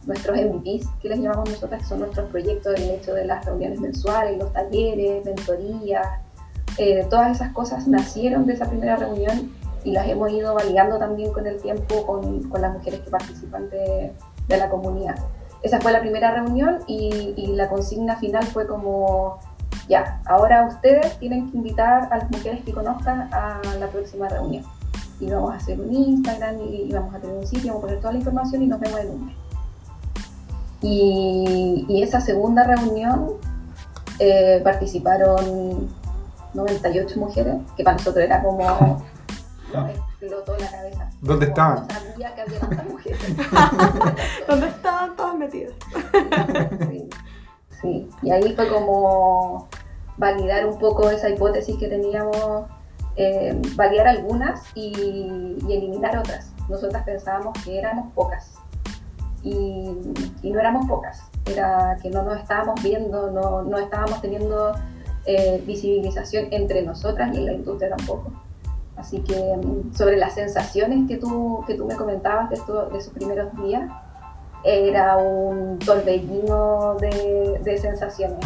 [0.08, 3.80] nuestros MVPs, que les llamamos nosotras, que son nuestros proyectos, el hecho de las reuniones
[3.80, 6.08] mensuales, los talleres, mentorías,
[7.12, 9.52] todas esas cosas nacieron de esa primera reunión
[9.84, 13.70] y las hemos ido validando también con el tiempo con, con las mujeres que participan
[13.70, 14.14] de,
[14.48, 15.16] de, la comunidad.
[15.64, 19.40] Esa fue la primera reunión y, la consigna final fue como,
[19.88, 24.64] ya, ahora ustedes tienen que invitar a las mujeres que conozcan a la próxima reunión.
[25.20, 28.00] Y vamos a hacer un Instagram y, vamos a tener un sitio, vamos a poner
[28.00, 29.36] toda la información y nos vemos en un mes.
[30.82, 33.34] Y, y esa segunda reunión
[34.18, 35.90] eh, participaron
[36.54, 39.04] 98 mujeres, que para nosotros era como
[40.22, 41.10] explotó la cabeza.
[41.22, 41.88] ¿Dónde estaban?
[41.88, 43.20] No sabía que había tantas mujeres.
[44.48, 45.74] ¿Dónde estaban todas metidas?
[46.90, 47.10] sí,
[47.82, 48.10] sí.
[48.22, 49.68] Y ahí fue como
[50.18, 52.66] validar un poco esa hipótesis que teníamos,
[53.16, 56.52] eh, validar algunas y, eliminar otras.
[56.70, 58.54] Nosotras pensábamos que éramos pocas.
[59.44, 59.90] Y,
[60.44, 64.76] y, no éramos pocas, era que no nos estábamos viendo, no, no estábamos teniendo
[65.26, 68.32] eh, visibilización entre nosotras y en la industria tampoco.
[68.98, 72.98] Así que mm, sobre las sensaciones que tú, que tú me comentabas de, esto, de
[72.98, 73.90] esos primeros días,
[74.64, 78.40] era un torbellino de, de sensaciones.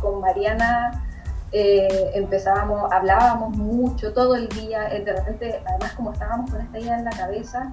[0.00, 1.04] Con, Mariana
[1.52, 6.78] eh, empezábamos, hablábamos mucho todo el día, eh, de repente, además como estábamos con esta
[6.78, 7.72] idea en la cabeza,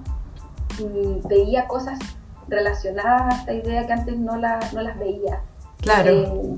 [0.80, 1.98] mm, veía cosas
[2.48, 5.40] relacionadas a esta idea que antes no, la, no las veía.
[5.82, 6.10] Claro.
[6.10, 6.56] Eh,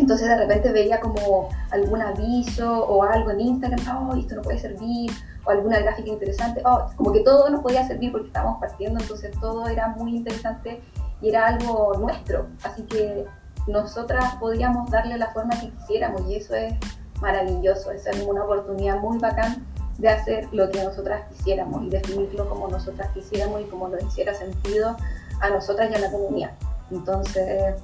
[0.00, 4.58] entonces de repente veía como algún aviso o algo en Instagram, oh, esto no puede
[4.58, 5.10] servir,
[5.44, 9.30] o alguna gráfica interesante, oh, como que todo nos podía servir porque estábamos partiendo, entonces
[9.40, 10.80] todo era muy interesante
[11.20, 13.24] y era algo nuestro, así que
[13.66, 16.74] nosotras podíamos darle la forma que quisiéramos y eso es
[17.20, 19.66] maravilloso, es una oportunidad muy bacán
[19.98, 24.34] de hacer lo que nosotras quisiéramos y definirlo como nosotras quisiéramos y como nos hiciera
[24.34, 24.96] sentido
[25.40, 26.52] a nosotras y a la comunidad.
[26.90, 27.74] Entonces,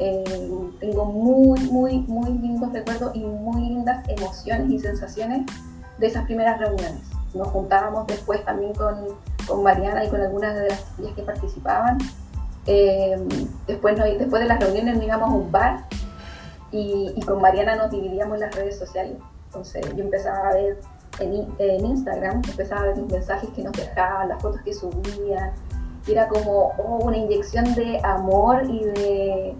[0.00, 0.24] eh,
[0.80, 5.44] tengo muy, muy, muy lindos recuerdos y muy lindas emociones y sensaciones
[5.98, 7.02] de esas primeras reuniones.
[7.34, 8.96] Nos juntábamos después también con,
[9.46, 11.98] con Mariana y con algunas de las chicas que participaban.
[12.66, 13.22] Eh,
[13.66, 15.84] después, después de las reuniones nos íbamos a un bar
[16.72, 19.18] y, y, con Mariana nos dividíamos en las redes sociales.
[19.46, 20.78] Entonces yo empezaba a ver
[21.18, 25.52] en, en Instagram, empezaba a ver los mensajes que nos dejaban, las fotos que subían.
[26.08, 29.56] Era como oh, una inyección de amor y de,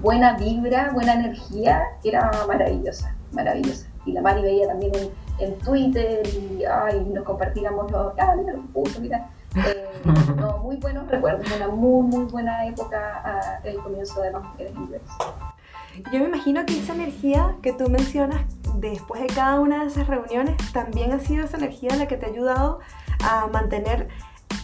[0.00, 3.88] buena vibra, buena energía, era maravillosa, maravillosa.
[4.04, 4.92] Y la Mari veía también
[5.38, 9.30] en, Twitter y ay, nos compartíamos los, ah, mira lo que puso, mira.
[9.56, 9.88] Eh,
[10.36, 14.72] no, muy buenos recuerdos, una muy, muy buena época ah, el comienzo de las mujeres
[14.74, 16.12] en UX.
[16.12, 18.42] Yo me imagino que esa energía que tú mencionas
[18.74, 22.26] después de cada una de esas reuniones también ha sido esa energía la que te
[22.26, 22.80] ha ayudado
[23.24, 24.08] a mantener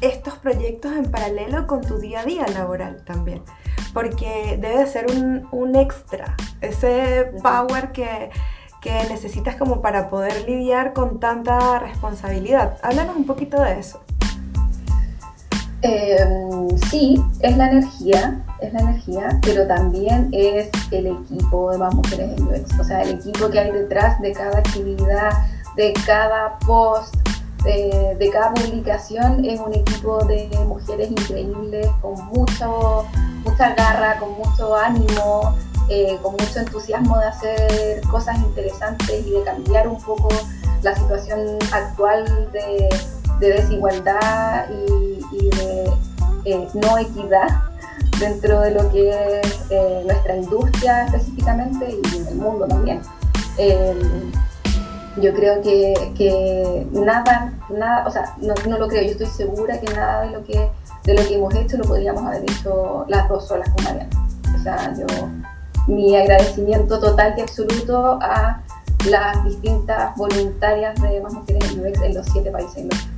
[0.01, 3.43] estos proyectos en paralelo con tu día a día laboral también.
[3.95, 8.31] Porque debe ser un, un extra, ese power que,
[8.81, 12.79] que necesitas como para poder lidiar con tanta responsabilidad.
[12.83, 14.01] Háblanos un poquito de eso.
[15.83, 22.39] Em, sí, es la energía, es la energía, pero también es el equipo de mujeres
[22.39, 25.33] en UX, o sea, el equipo que hay detrás de cada actividad,
[25.75, 27.17] de cada post,
[27.65, 33.07] de, cada publicación, es un equipo de mujeres increíbles, con mucho,
[33.45, 35.55] mucha garra, con mucho ánimo,
[35.89, 40.29] eh, con mucho entusiasmo de hacer cosas interesantes y de cambiar un poco
[40.83, 42.89] la situación actual de
[43.43, 45.91] de desigualdad y, de
[46.45, 47.49] eh, no equidad
[48.19, 53.01] dentro de lo que es eh, nuestra industria específicamente y en el mundo también.
[55.21, 59.93] Yo creo que, nada, nada, o sea, no, no, lo creo, yo estoy segura que
[59.95, 60.71] nada de lo que,
[61.05, 64.11] de lo que hemos hecho lo podríamos haber hecho las dos solas con Mariana.
[64.55, 65.07] O sea, yo,
[65.87, 68.63] mi agradecimiento total y absoluto a
[69.11, 73.13] las distintas voluntarias de Más Mujeres en los siete países en los que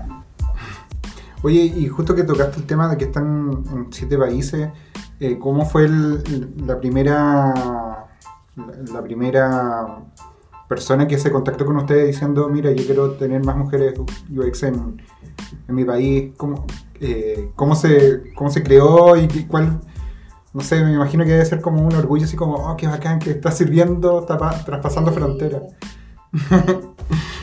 [1.42, 4.70] Oye, y justo que tocaste el tema de que están en siete países,
[5.20, 8.04] eh, ¿cómo fue la primera
[8.56, 9.98] la, primera
[10.68, 13.98] persona que se contactó con ustedes diciendo, mira, yo quiero tener más mujeres
[14.34, 15.02] UX en,
[15.68, 16.32] mi país?
[16.36, 16.66] ¿Cómo,
[17.00, 19.80] eh, cómo, se, ¿Cómo se creó y cuál,
[20.52, 23.18] no sé, me imagino que debe ser como un orgullo así como, oh, qué bacán
[23.18, 25.62] que está sirviendo, está traspasando fronteras.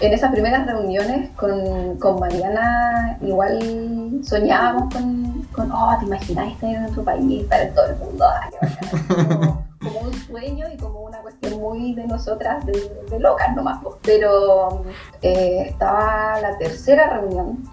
[0.02, 6.70] en esas primeras reuniones con, con, Mariana igual soñábamos con, con, oh, ¿te imagináis estar
[6.70, 8.26] en otro país para todo el mundo?
[9.08, 13.80] como, un sueño y como una cuestión muy de nosotras, de, locas nomás.
[14.04, 14.84] Pero
[15.22, 17.64] eh, estaba la tercera reunión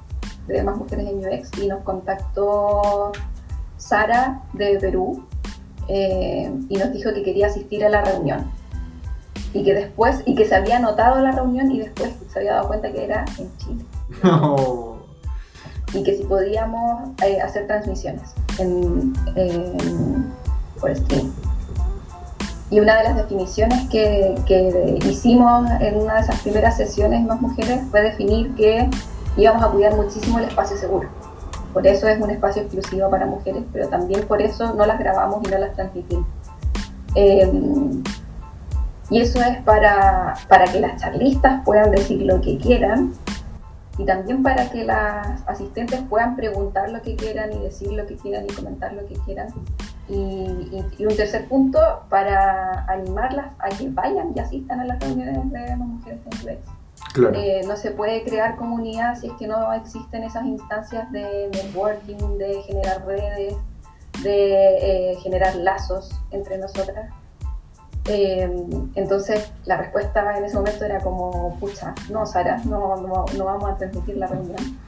[0.47, 3.13] de Más Mujeres en UX y nos contactó
[3.77, 5.27] Sara de Perú
[5.89, 8.51] eh, y nos dijo que quería asistir a la reunión
[9.53, 12.69] y que después, y que se había anotado la reunión y después se había dado
[12.69, 13.85] cuenta que era en Chile.
[15.95, 19.15] Y que si podíamos eh, hacer transmisiones en,
[20.79, 21.33] por stream.
[22.71, 27.41] Y una de las definiciones que, que, hicimos en una de esas primeras sesiones más
[27.41, 28.89] mujeres fue definir que
[29.37, 31.09] íbamos a cuidar muchísimo el espacio seguro.
[31.73, 35.43] Por eso es un espacio exclusivo para mujeres, pero también por eso no las grabamos
[35.47, 36.27] y no las transmitimos.
[37.15, 37.51] Eh,
[39.11, 43.15] y eso es para, para que las charlistas puedan decir lo que quieran
[43.97, 48.17] y también para que las asistentes puedan preguntar lo que quieran y decir lo que
[48.17, 49.49] quieran y comentar lo que quieran.
[50.09, 55.53] Y, y, un tercer punto, para animarlas a que vayan y asistan a las reuniones
[55.53, 56.59] de mujeres en.
[57.13, 57.39] Claro.
[57.39, 62.39] Eh, no se puede crear comunidad si es que no existen esas instancias de networking,
[62.39, 63.55] de generar redes,
[64.23, 67.11] de eh, generar lazos entre nosotras.
[68.07, 73.71] Em, entonces la respuesta en ese momento era como, pucha, no, Sara, no, no, vamos
[73.71, 74.79] a transmitir la reunión.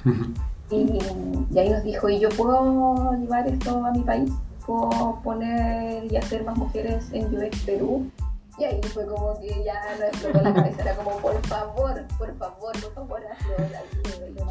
[0.70, 4.32] y, ahí nos dijo, ¿y yo puedo llevar esto a mi país?
[4.70, 8.08] ¿Puedo poner y hacer más mujeres en UX Perú?
[8.56, 12.36] Y ahí fue como que ya nos explotó la cabeza, era como, por favor, por
[12.36, 14.44] favor, por favor, hazlo,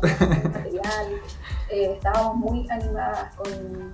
[0.49, 1.08] material.
[1.69, 3.93] Eh, estábamos muy animadas con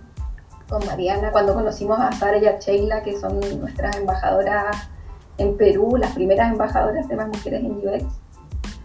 [0.67, 4.89] con Mariana cuando conocimos a Sara y a Sheila, que son nuestras embajadoras
[5.38, 8.03] en Perú, las primeras embajadoras de más mujeres en UX.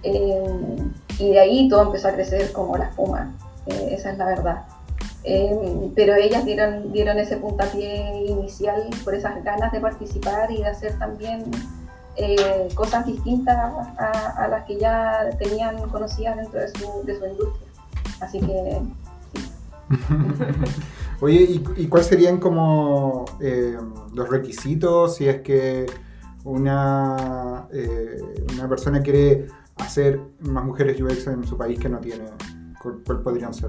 [0.03, 0.77] Eh,
[1.19, 3.35] y de ahí todo empezó a crecer como la espuma,
[3.67, 4.65] eh, esa es la verdad.
[5.25, 10.67] Eh, pero ellas dieron, dieron ese puntapié inicial por esas ganas de participar y de
[10.67, 11.45] hacer también
[12.75, 13.57] cosas distintas
[13.97, 17.67] a, las que ya tenían conocidas dentro de su, de su industria.
[18.21, 18.83] Así que
[21.21, 23.77] Oye, ¿y, cuáles serían como eh,
[24.15, 25.87] los requisitos si es que
[26.45, 28.23] una, eh,
[28.55, 29.47] una persona quiere
[29.77, 32.25] hacer más mujeres UX en su país que no tiene?
[32.81, 33.69] ¿Cuál podrían ser?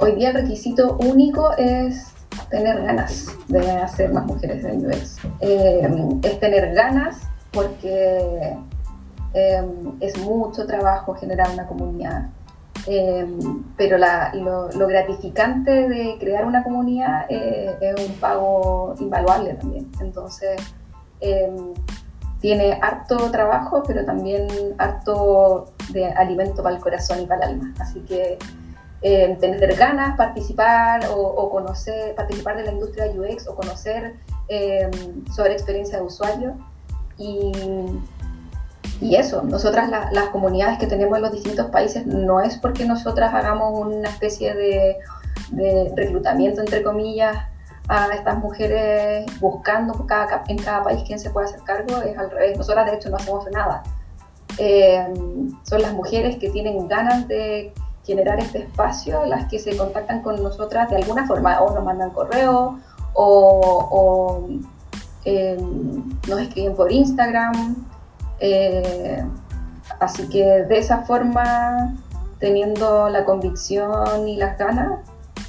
[0.00, 2.12] Hoy día el requisito único es
[2.48, 5.18] tener ganas de hacer más mujeres en UX.
[5.40, 5.88] Eh,
[6.22, 7.18] es tener ganas
[7.52, 8.56] porque
[10.00, 12.30] es mucho trabajo generar una comunidad
[12.86, 19.90] Em, pero lo, gratificante de crear una comunidad eh, es un pago invaluable también.
[20.00, 20.60] Entonces,
[22.40, 24.48] tiene harto trabajo, pero también
[24.78, 27.74] harto de alimento para el corazón y para el alma.
[27.78, 28.38] Así que
[29.02, 34.16] eh, tener ganas, participar o, conocer, participar de la industria UX o conocer
[34.48, 34.90] eh,
[35.34, 36.54] sobre experiencia de usuario.
[37.16, 37.52] Y,
[39.00, 43.32] y eso, nosotras las comunidades que tenemos en los distintos países no es porque nosotras
[43.32, 44.96] hagamos una especie de,
[45.96, 47.36] reclutamiento, entre comillas,
[47.88, 50.06] a estas mujeres buscando
[50.46, 52.56] en cada país quién se puede hacer cargo, es al revés.
[52.56, 53.82] Nosotras de hecho no hacemos nada.
[54.58, 55.08] Eh,
[55.62, 57.72] son las mujeres que tienen ganas de
[58.10, 62.10] generar este espacio, las que se contactan con nosotras de alguna forma, o nos mandan
[62.10, 62.80] correo,
[63.14, 64.48] o,
[65.24, 65.56] eh,
[66.28, 67.76] nos escriben por Instagram.
[68.40, 69.24] Eh,
[70.00, 71.94] así que de esa forma,
[72.40, 74.98] teniendo la convicción y las ganas,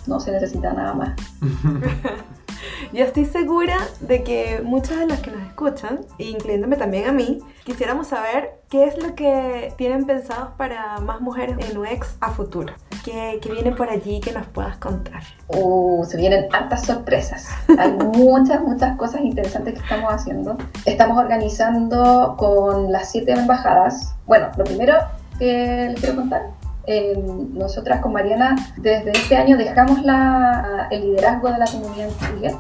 [0.06, 1.16] no se necesita nada más.
[2.94, 7.40] Yo estoy segura de que muchos de los que nos escuchan, incluyéndome también a mí,
[7.64, 12.74] quisiéramos saber qué es lo que tienen pensados para más mujeres en UX a futuro.
[13.04, 15.24] ¿Qué, qué viene por allí que nos puedas contar?
[15.48, 17.48] Uh, se vienen hartas sorpresas.
[17.78, 20.58] Hay muchas, muchas cosas interesantes que estamos haciendo.
[20.86, 24.16] Estamos organizando con las siete embajadas.
[24.28, 24.96] Bueno, lo primero
[25.40, 27.16] que les quiero contar eh,
[27.54, 32.58] nosotras con Mariana desde este año dejamos la, el liderazgo de la comunidad en Chile.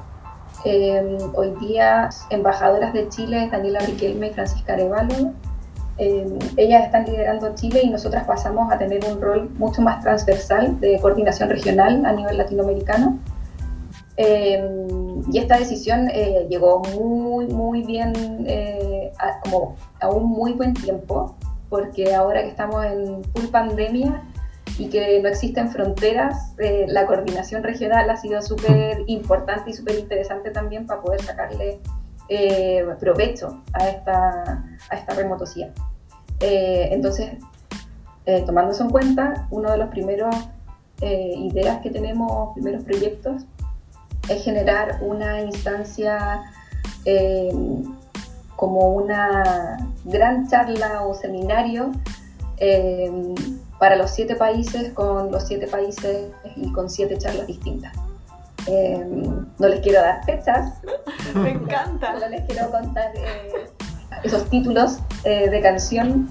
[0.63, 5.33] Eh, hoy día embajadoras de Chile Daniela Riquelme y Francisca Arevalo.
[5.97, 10.79] Eh, ellas están liderando Chile y nosotras pasamos a tener un rol mucho más transversal
[10.79, 13.19] de coordinación regional a nivel latinoamericano.
[14.17, 16.07] y esta decisión
[16.49, 18.13] llegó muy, muy bien,
[19.43, 21.35] como a un muy buen tiempo
[21.71, 24.21] porque ahora que estamos en full pandemia
[24.77, 29.99] y que no existen fronteras, eh, la coordinación regional ha sido súper importante y súper
[29.99, 31.79] interesante también para poder sacarle
[32.29, 35.71] eh, provecho a esta, a esta remotosía.
[36.39, 37.31] Eh, entonces,
[38.45, 40.33] tomando eso en cuenta, uno de los primeros
[41.01, 43.43] ideas que tenemos, primeros proyectos,
[44.29, 46.41] es generar una instancia
[48.55, 51.91] como una gran charla o seminario
[52.57, 53.11] eh,
[53.81, 57.91] para los siete países, con los siete países y con siete charlas distintas.
[58.67, 59.03] Eh,
[59.57, 60.75] no les quiero dar fechas.
[61.33, 62.13] Me encanta.
[62.13, 63.65] No les quiero contar eh,
[64.23, 66.29] esos títulos de canción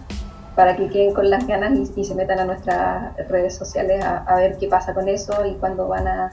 [0.54, 4.56] para que queden con las ganas y, se metan a nuestras redes sociales a, ver
[4.58, 6.30] qué pasa con eso y cuándo van a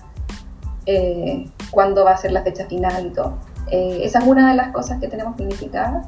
[1.71, 3.39] cuándo va a ser la fecha final y todo.
[3.69, 6.07] Eh, esa es una de las cosas que tenemos planificadas.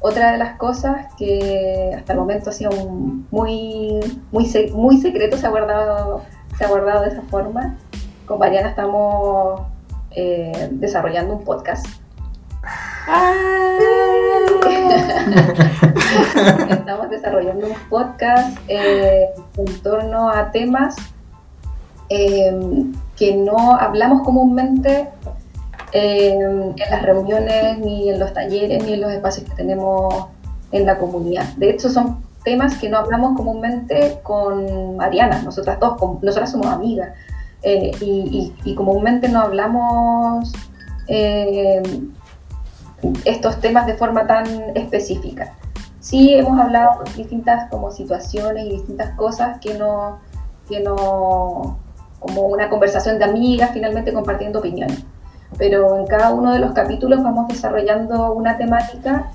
[0.00, 5.46] Otra de las cosas que hasta el momento ha sido muy, muy, muy secreto, se
[5.46, 6.22] ha, guardado,
[6.56, 7.76] se ha guardado de esa forma.
[8.26, 9.62] Con Mariana estamos
[10.10, 11.86] eh, desarrollando un podcast.
[13.08, 13.32] Ah.
[16.70, 20.96] estamos desarrollando un podcast eh, en torno a temas
[22.08, 25.08] que no hablamos comúnmente
[25.96, 30.26] en las reuniones, ni en los talleres, ni en los espacios que tenemos
[30.70, 31.44] en la comunidad.
[31.56, 37.14] De hecho, son temas que no hablamos comúnmente con Mariana, nosotras dos, nosotras somos amigas,
[37.62, 40.52] eh, y, comúnmente no hablamos
[41.08, 41.82] eh,
[43.24, 45.54] estos temas de forma tan específica.
[46.00, 50.18] Sí hemos hablado de distintas como situaciones y distintas cosas que no,
[50.68, 51.78] que no,
[52.20, 55.04] como una conversación de amigas, finalmente compartiendo opiniones
[55.58, 59.32] pero en cada uno de los capítulos vamos desarrollando una temática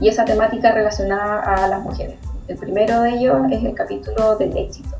[0.00, 2.16] y esa temática relacionada a las mujeres.
[2.48, 4.96] El primero de ellos es el capítulo del éxito.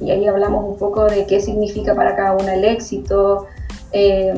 [0.00, 3.46] Y ahí hablamos un poco de qué significa para cada una el éxito,
[3.92, 4.34] eh,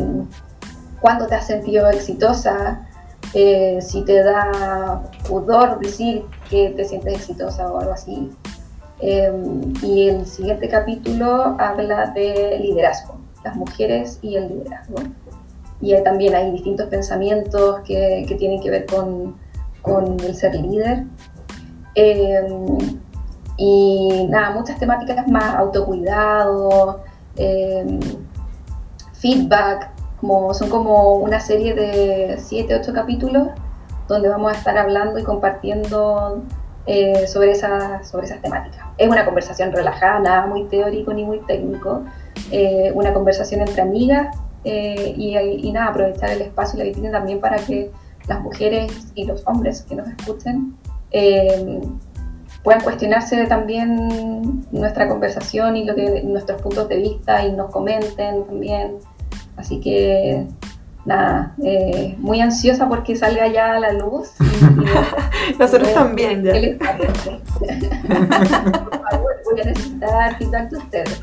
[1.00, 2.86] cuándo te has sentido exitosa,
[3.32, 8.30] eh, si te da pudor decir que te sientes exitosa o algo así.
[9.00, 9.32] Eh,
[9.82, 14.96] y el siguiente capítulo habla de liderazgo, las mujeres y el liderazgo
[15.84, 19.36] y también hay distintos pensamientos que, que tienen que ver con,
[19.82, 21.04] con el ser líder.
[21.94, 22.78] Em,
[23.58, 27.02] y nada, muchas temáticas más, autocuidado,
[27.36, 28.00] em,
[29.12, 33.48] feedback, como, son como una serie de 7, 8 capítulos
[34.08, 36.42] donde vamos a estar hablando y compartiendo
[36.86, 38.86] eh, sobre, esas, sobre esas temáticas.
[38.96, 42.02] Es una conversación relajada, nada muy teórico ni muy técnico,
[42.50, 44.34] eh, una conversación entre amigas
[44.64, 47.90] eh, y, nada, aprovechar el espacio y la vitrina también para que
[48.26, 50.76] las mujeres y los hombres que nos escuchen
[51.10, 51.80] eh,
[52.62, 58.44] puedan cuestionarse también nuestra conversación y lo que, nuestros puntos de vista y nos comenten
[58.44, 58.96] también.
[59.56, 60.46] Así que
[61.04, 64.32] nada, eh, muy ansiosa porque salga ya la luz.
[65.58, 66.52] Nosotros también, ya.
[69.54, 71.22] voy a necesitar feedback de ustedes.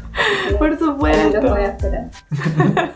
[0.58, 1.42] Por supuesto.
[1.42, 2.12] Los voy a esperar.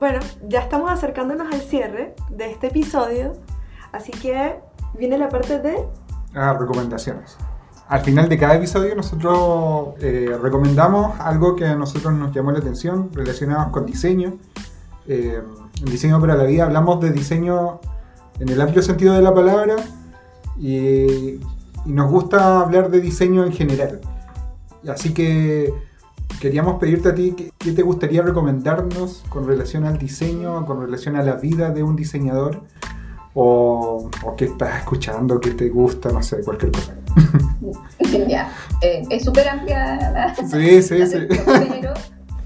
[0.00, 3.32] bueno, ya estamos acercándonos al cierre de este episodio,
[3.92, 4.56] así que
[4.94, 5.84] viene la parte de...
[6.34, 7.36] Ah, recomendaciones.
[7.88, 12.58] Al final de cada episodio nosotros eh, recomendamos algo que a nosotros nos llamó la
[12.58, 14.36] atención relacionado con diseño.
[15.06, 15.42] Eh,
[15.80, 17.80] en Diseño para la Vida hablamos de diseño
[18.40, 19.76] en el amplio sentido de la palabra
[20.58, 21.40] y,
[21.86, 24.00] y nos gusta hablar de diseño en general.
[24.88, 25.72] Así que
[26.40, 31.22] queríamos pedirte a ti qué, te gustaría recomendarnos con relación al diseño, con relación a
[31.22, 32.62] la vida de un diseñador
[33.34, 36.94] o, o qué estás escuchando, qué te gusta, no sé, cualquier cosa.
[38.28, 38.52] ya,
[38.82, 41.26] eh, es súper amplia la, Sí, sí, la sí.
[41.28, 41.94] pero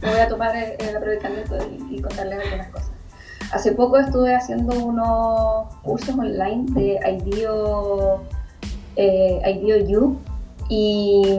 [0.00, 2.91] me voy a tomar el, el aprovechamiento y, y contarles algunas cosas.
[3.52, 8.22] Hace poco estuve haciendo unos cursos online de IDEO,
[8.96, 9.42] eh,
[10.70, 11.38] y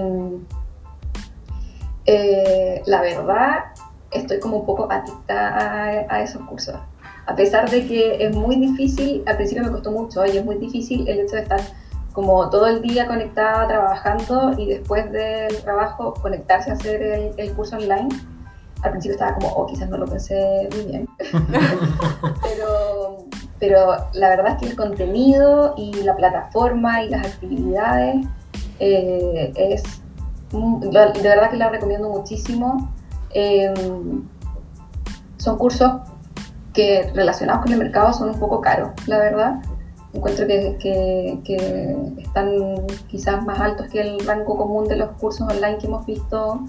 [2.05, 3.64] eh, la verdad
[4.11, 6.76] estoy como un poco adicta a, esos cursos.
[7.26, 10.57] A pesar de que es muy difícil, al principio me costó mucho y es muy
[10.57, 11.61] difícil el hecho de estar
[12.11, 17.78] como todo el día conectada trabajando y después del trabajo conectarse a hacer el curso
[17.78, 18.09] online.
[18.84, 21.08] Al principio estaba como, oh, quizás no lo pensé muy bien.
[22.42, 23.26] pero,
[23.60, 28.26] pero la verdad es que el contenido y la plataforma y las actividades
[28.80, 29.84] eh, es,
[30.52, 30.90] de
[31.30, 32.92] verdad que la recomiendo muchísimo.
[33.34, 33.74] Eh,
[35.38, 35.92] son cursos
[36.74, 39.62] que relacionados con el mercado son un poco caros, la verdad.
[40.14, 42.52] Encuentro que, que- que están
[43.08, 46.62] quizás más altos que el rango común de los cursos online que hemos visto,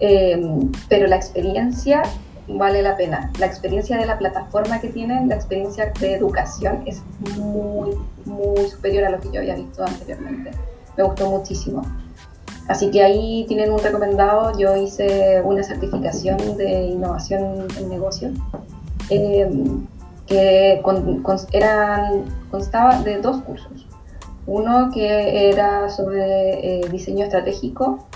[0.00, 0.40] eh,
[0.88, 2.02] pero la experiencia
[2.48, 3.32] vale la pena.
[3.38, 7.02] La experiencia de la plataforma que tienen, la experiencia de educación es
[7.36, 7.90] muy,
[8.24, 10.50] muy superior a lo que yo había visto anteriormente.
[10.96, 11.82] Me gustó muchísimo.
[12.68, 14.56] Así que ahí tienen un recomendado.
[14.58, 18.32] Yo hice una certificación de innovación en negocios
[19.10, 19.48] eh,
[20.26, 23.86] que con- con- eran, constaba de dos cursos.
[24.46, 28.06] Uno que era sobre eh, diseño estratégico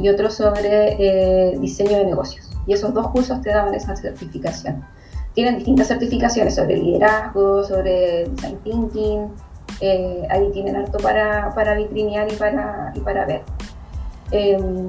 [0.00, 2.48] y otro sobre eh, diseño de negocios.
[2.66, 4.84] Y esos dos cursos te daban esa certificación.
[5.34, 9.28] Tienen distintas certificaciones sobre liderazgo, sobre design thinking.
[9.80, 13.42] eh, ahí tienen harto para, para vitrinear y para, y para ver.
[14.30, 14.88] Em,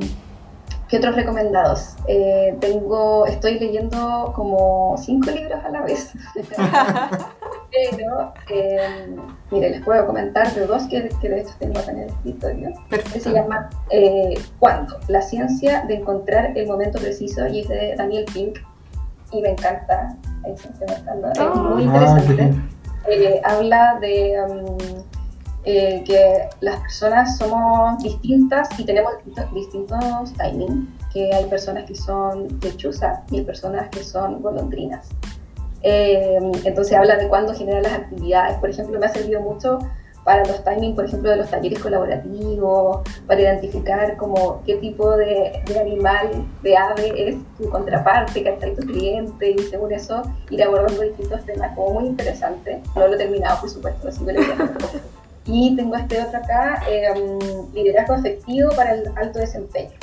[0.87, 1.95] ¿Qué otros recomendados?
[2.07, 6.13] Eh, tengo, estoy leyendo como cinco libros a la vez.
[7.71, 9.15] Pero, eh,
[9.51, 12.69] mire, les puedo comentar de dos que, que de hecho tengo acá en el escritorio.
[12.69, 13.33] que se Perfecto.
[13.33, 14.97] llama eh, ¿Cuándo?
[15.07, 18.57] La ciencia de encontrar el momento preciso y es de Daniel Pink
[19.31, 20.15] y me encanta.
[20.41, 21.31] Me está mostrando.
[21.31, 21.53] Es Ah.
[21.53, 22.33] muy Ah, interesante.
[22.33, 22.69] bien.
[23.07, 24.77] Eh, habla de um,
[25.65, 31.95] eh, que las personas somos distintas y tenemos distintos, distintos timing, que hay personas que
[31.95, 35.09] son lechuzas y hay personas que son golondrinas.
[35.81, 38.57] Eh, entonces habla de cuándo generan las actividades.
[38.57, 39.79] Por ejemplo, me ha servido mucho
[40.23, 45.63] para los timing, por ejemplo, de los talleres colaborativos, para identificar como qué tipo de,
[45.65, 50.61] de animal, de ave es tu contraparte, que está tu cliente, y según eso ir
[50.61, 52.81] abordando distintos temas como muy interesante.
[52.95, 54.65] No lo he terminado, por supuesto, lo sigo leyendo.
[55.51, 57.07] Y tengo este otro acá, eh,
[57.73, 59.97] liderazgo efectivo para el alto desempeño.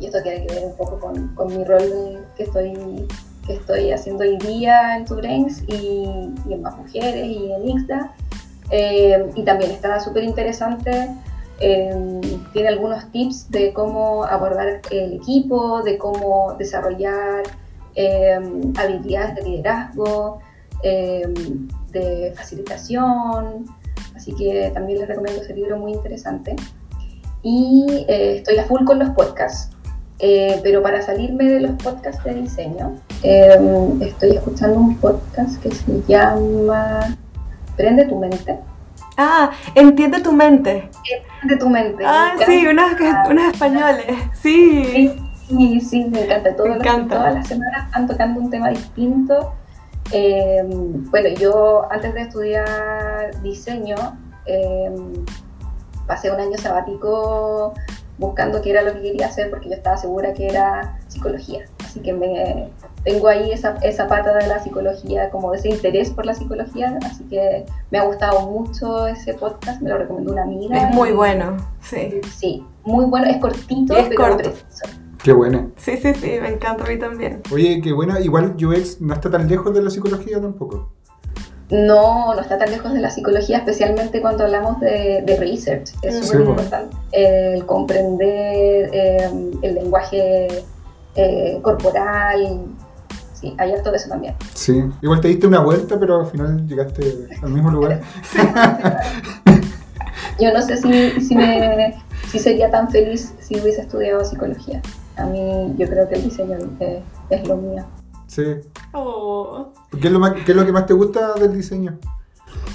[0.00, 3.06] Y esto tiene que ver un poco con, con mi rol que estoy,
[3.46, 8.12] que estoy haciendo hoy día en Tubrains y, y en Más Mujeres y en Ixda.
[8.70, 11.08] Eh, y también está súper interesante.
[11.60, 12.20] eh,
[12.52, 17.44] tiene algunos tips de cómo abordar el equipo, de cómo desarrollar
[17.94, 18.38] eh,
[18.76, 20.40] habilidades de liderazgo,
[20.82, 21.32] eh,
[21.92, 23.64] de facilitación.
[24.14, 26.56] Así que también les recomiendo ese libro muy interesante.
[27.42, 29.75] Y eh, estoy a full con los podcasts.
[30.18, 33.58] Eh, pero para salirme de los podcasts de diseño, eh,
[34.00, 37.16] estoy escuchando un podcast que se llama
[37.76, 38.58] Prende tu mente.
[39.18, 40.90] Ah, entiende tu mente.
[41.40, 42.02] Prende tu mente.
[42.06, 42.92] Ah, sí, unos,
[43.30, 44.06] unos españoles.
[44.34, 44.84] Sí.
[44.84, 45.16] Sí,
[45.48, 46.56] sí, sí, me encanta.
[46.56, 47.16] Todas, Me las- encanta.
[47.16, 49.52] todas las semanas están tocando un tema distinto.
[50.12, 50.62] Eh,
[51.10, 53.96] bueno, yo antes de estudiar diseño,
[54.46, 54.90] eh,
[56.06, 57.74] pasé un año sabático
[58.18, 61.64] buscando qué era lo que quería hacer porque yo estaba segura que era psicología.
[61.84, 62.68] Así que me,
[63.04, 66.98] tengo ahí esa, esa pata de la psicología, como ese interés por la psicología.
[67.04, 70.88] Así que me ha gustado mucho ese podcast, me lo recomendó una amiga.
[70.88, 71.56] Es muy y- bueno.
[71.80, 72.20] Sí.
[72.36, 74.36] Sí, muy bueno, es cortito, Y es pero corto.
[74.50, 74.86] preciso.
[75.22, 75.68] Qué buena.
[75.76, 77.42] Sí, sí, sí, me encanta a mí también.
[77.52, 78.20] Oye, qué buena.
[78.20, 80.92] Igual UX no está tan lejos de la psicología tampoco.
[81.70, 85.90] No, no está tan lejos de la psicología, especialmente cuando hablamos de, research.
[86.02, 89.30] Es súper importante el comprender eh,
[89.62, 90.48] el lenguaje
[91.14, 92.60] eh, corporal.
[93.34, 94.34] Sí, hay harto de eso también.
[94.54, 98.00] Sí, igual te diste una vuelta, pero al final llegaste al mismo lugar.
[100.40, 101.94] Yo no sé si, si, me,
[102.30, 104.82] si sería tan feliz si hubiese estudiado psicología.
[105.16, 106.58] A mí yo creo que el diseño
[107.30, 107.86] es, lo mío.
[108.36, 108.42] Sí.
[108.92, 109.68] Oh.
[109.98, 111.98] ¿Qué, es lo ¿Qué, es lo que más te gusta del diseño?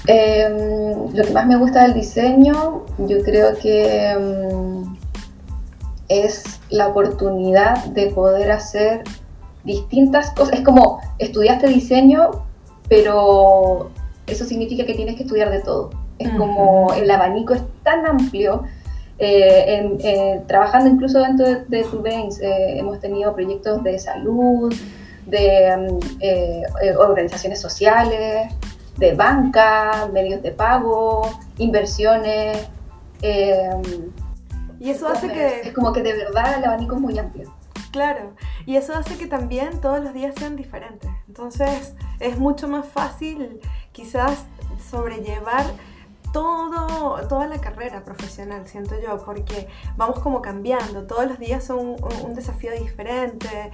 [0.08, 4.96] Em, lo que más me gusta del diseño, yo creo que em,
[6.08, 9.04] es la oportunidad de poder hacer
[9.62, 10.58] distintas cosas.
[10.58, 12.30] Es como estudiaste diseño,
[12.88, 13.90] pero
[14.26, 15.90] eso significa que tienes que estudiar de todo.
[16.18, 18.64] Es como el abanico es tan amplio.
[19.18, 21.80] Eh, eh, trabajando incluso dentro de, de
[22.40, 24.74] eh, hemos tenido proyectos de salud,
[25.26, 28.52] de mm, organizaciones sociales,
[28.96, 31.22] de banca, medios de pago,
[31.58, 32.68] inversiones.
[34.80, 35.60] y eso hace que...
[35.68, 37.52] Es como que de verdad el abanico es muy amplio.
[37.92, 38.32] Claro,
[38.64, 41.10] y eso hace que también todos los días sean diferentes.
[41.28, 43.60] Entonces es mucho más fácil
[43.92, 44.46] quizás
[44.90, 45.66] sobrellevar
[46.32, 51.96] todo, toda la carrera profesional, siento yo, porque vamos como cambiando, todos los días son
[52.24, 53.70] un, desafío diferente,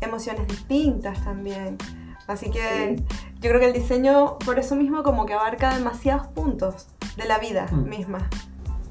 [0.00, 1.78] emociones distintas también.
[2.26, 3.02] Así que
[3.40, 6.86] yo creo que el diseño, por eso mismo, como que abarca demasiados puntos
[7.16, 7.88] de la vida mm.
[7.88, 8.28] misma.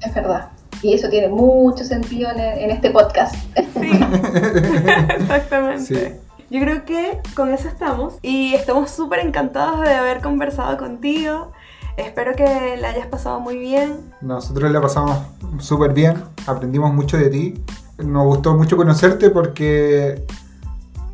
[0.02, 0.50] Es verdad.
[0.82, 3.34] Y eso tiene mucho sentido en, este podcast.
[3.80, 3.90] Sí,
[5.16, 6.20] exactamente.
[6.50, 11.52] Yo creo que con eso estamos y estamos súper encantados de haber conversado contigo.
[11.96, 14.00] Espero que la hayas pasado muy bien.
[14.20, 15.18] Nosotros la pasamos
[15.58, 17.64] súper bien, aprendimos mucho de ti.
[17.98, 20.24] Nos gustó mucho conocerte porque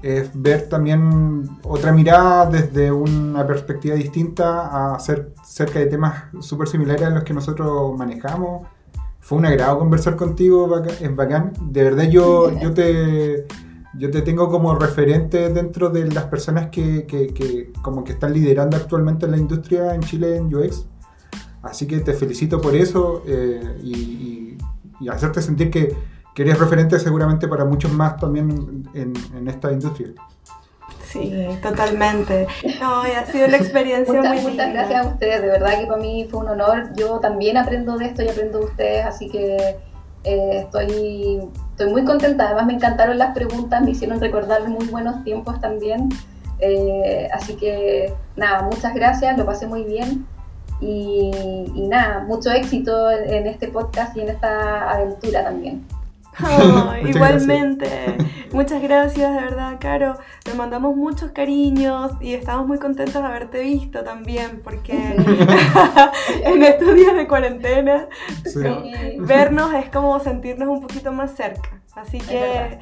[0.07, 6.69] es ver también otra mirada desde una perspectiva distinta a ser cerca de temas súper
[6.69, 8.67] similares a los que nosotros manejamos.
[9.21, 11.53] Fue un agrado conversar contigo, es bacán.
[11.61, 13.47] De verdad yo, yo te
[13.99, 19.27] yo te tengo como referente dentro de las personas que, como que están liderando actualmente
[19.27, 20.87] la industria en Chile en UX.
[21.63, 24.57] Así que te felicito por eso eh, y,
[25.09, 25.95] hacerte sentir que,
[26.43, 30.09] eres referente seguramente para muchos más también en, esta industria.
[31.05, 31.33] Sí,
[31.63, 32.47] totalmente.
[32.81, 36.01] No, ha sido una experiencia muchas, muy Muchas gracias a ustedes, de verdad que para
[36.01, 36.93] mí fue un honor.
[36.95, 39.57] Yo también aprendo de esto y aprendo de ustedes, así que
[40.25, 45.23] eh, estoy, estoy muy contenta, además me encantaron las preguntas, me hicieron recordar muy buenos
[45.25, 46.09] tiempos también.
[46.59, 50.27] Eh, así que nada, muchas gracias, lo pasé muy bien
[50.81, 51.31] y,
[51.89, 55.87] nada, mucho éxito en este podcast y en esta aventura también.
[57.05, 58.17] Igualmente.
[58.53, 60.19] Muchas gracias, de verdad, Caro.
[60.43, 64.93] Te mandamos muchos cariños y estamos muy contentos de haberte visto también, porque
[66.45, 68.09] en estos días de cuarentena,
[69.19, 71.81] vernos es como sentirnos un poquito más cerca.
[71.95, 72.79] Así que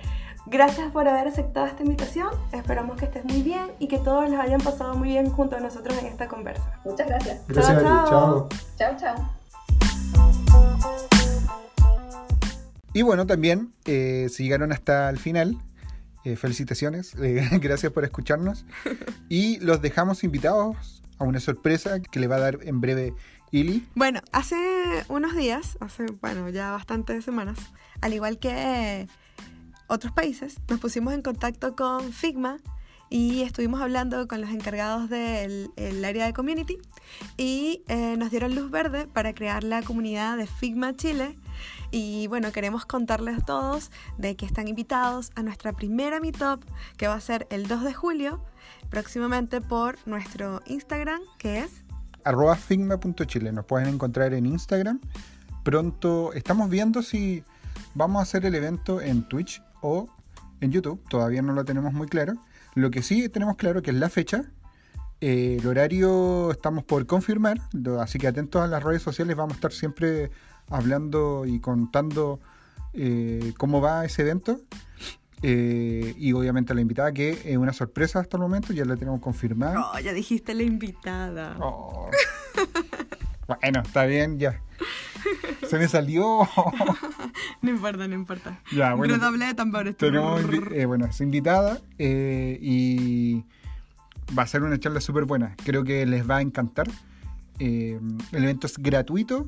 [0.46, 2.28] gracias por haber aceptado esta invitación.
[2.52, 5.60] Esperamos que estés muy bien y que todos les hayan pasado muy bien junto a
[5.60, 6.80] nosotros en esta conversa.
[6.84, 7.40] Muchas gracias.
[7.48, 7.82] Gracias.
[7.82, 8.48] Chao, chao.
[8.76, 10.43] Chao, chao.
[12.96, 15.58] Y bueno, también, eh, llegaron hasta el final,
[16.24, 18.64] eh, felicitaciones, eh, gracias por escucharnos.
[19.28, 23.12] Y los dejamos invitados a una sorpresa que le va a dar en breve
[23.50, 23.84] Ili.
[23.96, 24.56] Bueno, hace
[25.08, 27.58] unos días, hace, bueno, ya bastantes semanas,
[28.00, 29.08] al igual que
[29.88, 32.58] otros países, nos pusimos en contacto con Figma
[33.10, 35.70] y estuvimos hablando con los encargados del
[36.04, 36.78] área de community
[37.36, 37.82] y
[38.18, 41.36] nos dieron luz verde para crear la comunidad de Figma Chile
[41.90, 46.64] y bueno, queremos contarles a todos de que están invitados a nuestra primera meetup
[46.96, 48.44] que va a ser el 2 de julio,
[48.90, 51.84] próximamente por nuestro Instagram, que es
[52.66, 53.52] figma.chile.
[53.52, 55.00] Nos pueden encontrar en Instagram.
[55.62, 57.44] Pronto estamos viendo si
[57.94, 60.08] vamos a hacer el evento en Twitch o
[60.60, 61.00] en YouTube.
[61.08, 62.34] Todavía no lo tenemos muy claro.
[62.74, 64.44] Lo que sí tenemos claro que es la fecha.
[65.20, 67.58] Eh, el horario estamos por confirmar,
[68.00, 70.30] así que atentos a las redes sociales, vamos a estar siempre
[70.70, 72.40] hablando y contando
[72.92, 74.60] eh, cómo va ese evento.
[75.42, 79.20] Eh, y obviamente la invitada, que es una sorpresa hasta el momento, ya la tenemos
[79.20, 79.90] confirmada.
[79.92, 81.56] Oh, ya dijiste la invitada.
[81.60, 82.10] Oh.
[83.46, 84.62] bueno, está bien, ya.
[85.68, 86.48] Se me salió.
[87.62, 88.60] no importa, no importa.
[88.72, 89.18] Ya, bueno.
[89.18, 89.96] de tambores.
[89.96, 90.40] Tenemos,
[90.72, 93.44] eh, bueno, es invitada y
[94.38, 95.56] va a ser una charla súper buena.
[95.64, 96.86] Creo que les va a encantar.
[97.58, 99.46] el evento es gratuito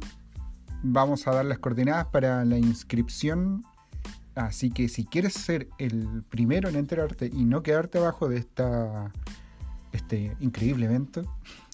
[0.83, 3.65] vamos a dar las coordenadas para la inscripción.
[4.35, 9.11] Así que si quieres ser el primero en enterarte y no quedarte abajo de esta,
[9.93, 11.23] este increíble evento,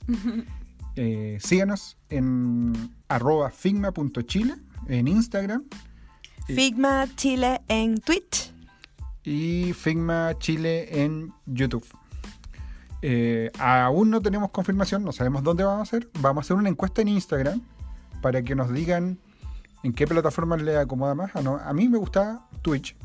[0.94, 2.74] Eh, síganos en
[3.09, 4.57] arroba figma.chile
[4.88, 5.64] en Instagram
[6.46, 8.53] Figma Chile en Twitch.
[9.24, 11.86] y Figma Chile en YouTube.
[13.00, 16.11] Eh, aún no tenemos confirmación, no sabemos dónde vamos a hacer.
[16.20, 17.62] Vamos a hacer una encuesta en Instagram
[18.22, 19.18] para que nos digan
[19.82, 21.32] en qué plataforma le acomoda más.
[21.34, 22.96] A mí me gustaba Twitch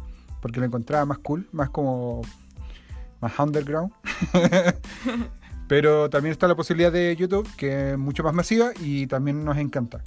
[0.41, 2.21] porque lo encontraba más cool, más como
[3.19, 3.91] más underground.
[5.67, 9.57] Pero también está la posibilidad de YouTube, que es mucho más masiva y también nos
[9.57, 10.01] encanta.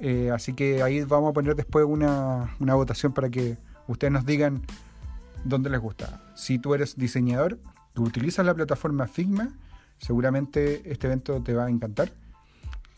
[0.00, 3.56] Eh, así que ahí vamos a poner después una, una votación para que
[3.86, 4.62] ustedes nos digan
[5.44, 6.20] dónde les gusta.
[6.34, 7.58] Si tú eres diseñador,
[7.94, 9.50] tú utilizas la plataforma Figma,
[9.98, 12.12] seguramente este evento te va a encantar.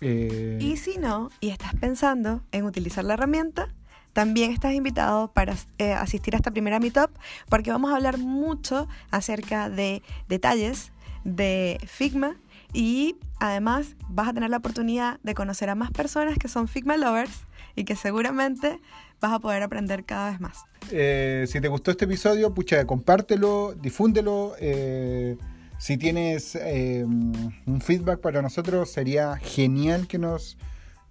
[0.01, 3.69] Eh, Y si no, y estás pensando en utilizar la herramienta,
[4.13, 7.11] también estás invitado para eh, asistir a esta primera meetup
[7.49, 10.91] porque vamos a hablar mucho acerca de detalles
[11.25, 12.37] de Figma
[12.73, 16.97] y además vas a tener la oportunidad de conocer a más personas que son Figma
[16.97, 17.43] lovers
[17.77, 18.81] y que seguramente
[19.21, 20.65] vas a poder aprender cada vez más.
[20.91, 24.55] Eh, si te gustó este episodio, pucha, compártelo, difúndelo.
[24.59, 25.37] eh,
[25.81, 30.59] si tienes eh, un feedback para nosotros, sería genial que nos,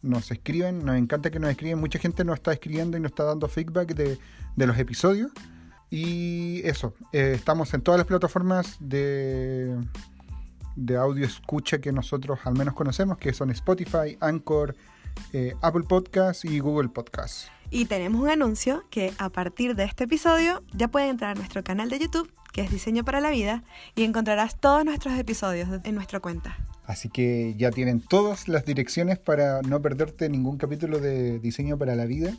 [0.03, 0.85] nos escriban.
[0.85, 1.79] Nos encanta que nos escriban.
[1.79, 4.19] Mucha gente nos está escribiendo y nos está dando feedback de,
[4.55, 5.31] de los episodios.
[5.89, 9.75] Y eso, eh, estamos en todas las plataformas de,
[10.75, 14.75] de audio escucha que nosotros al menos conocemos, que son Spotify, Anchor,
[15.33, 17.49] eh, Apple Podcasts y Google Podcasts.
[17.71, 21.63] Y tenemos un anuncio que a partir de este episodio ya pueden entrar a nuestro
[21.63, 23.63] canal de YouTube, que es Diseño para la Vida,
[23.95, 26.57] y encontrarás todos nuestros episodios en nuestra cuenta.
[26.85, 31.95] Así que ya tienen todas las direcciones para no perderte ningún capítulo de Diseño para
[31.95, 32.33] la Vida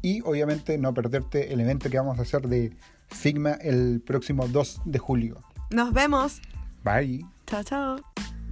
[0.00, 2.72] y obviamente no perderte el evento que vamos a hacer de
[3.08, 5.40] Figma el próximo 2 de julio.
[5.70, 6.40] Nos vemos.
[6.82, 7.26] Bye.
[7.46, 8.43] Chao, chao.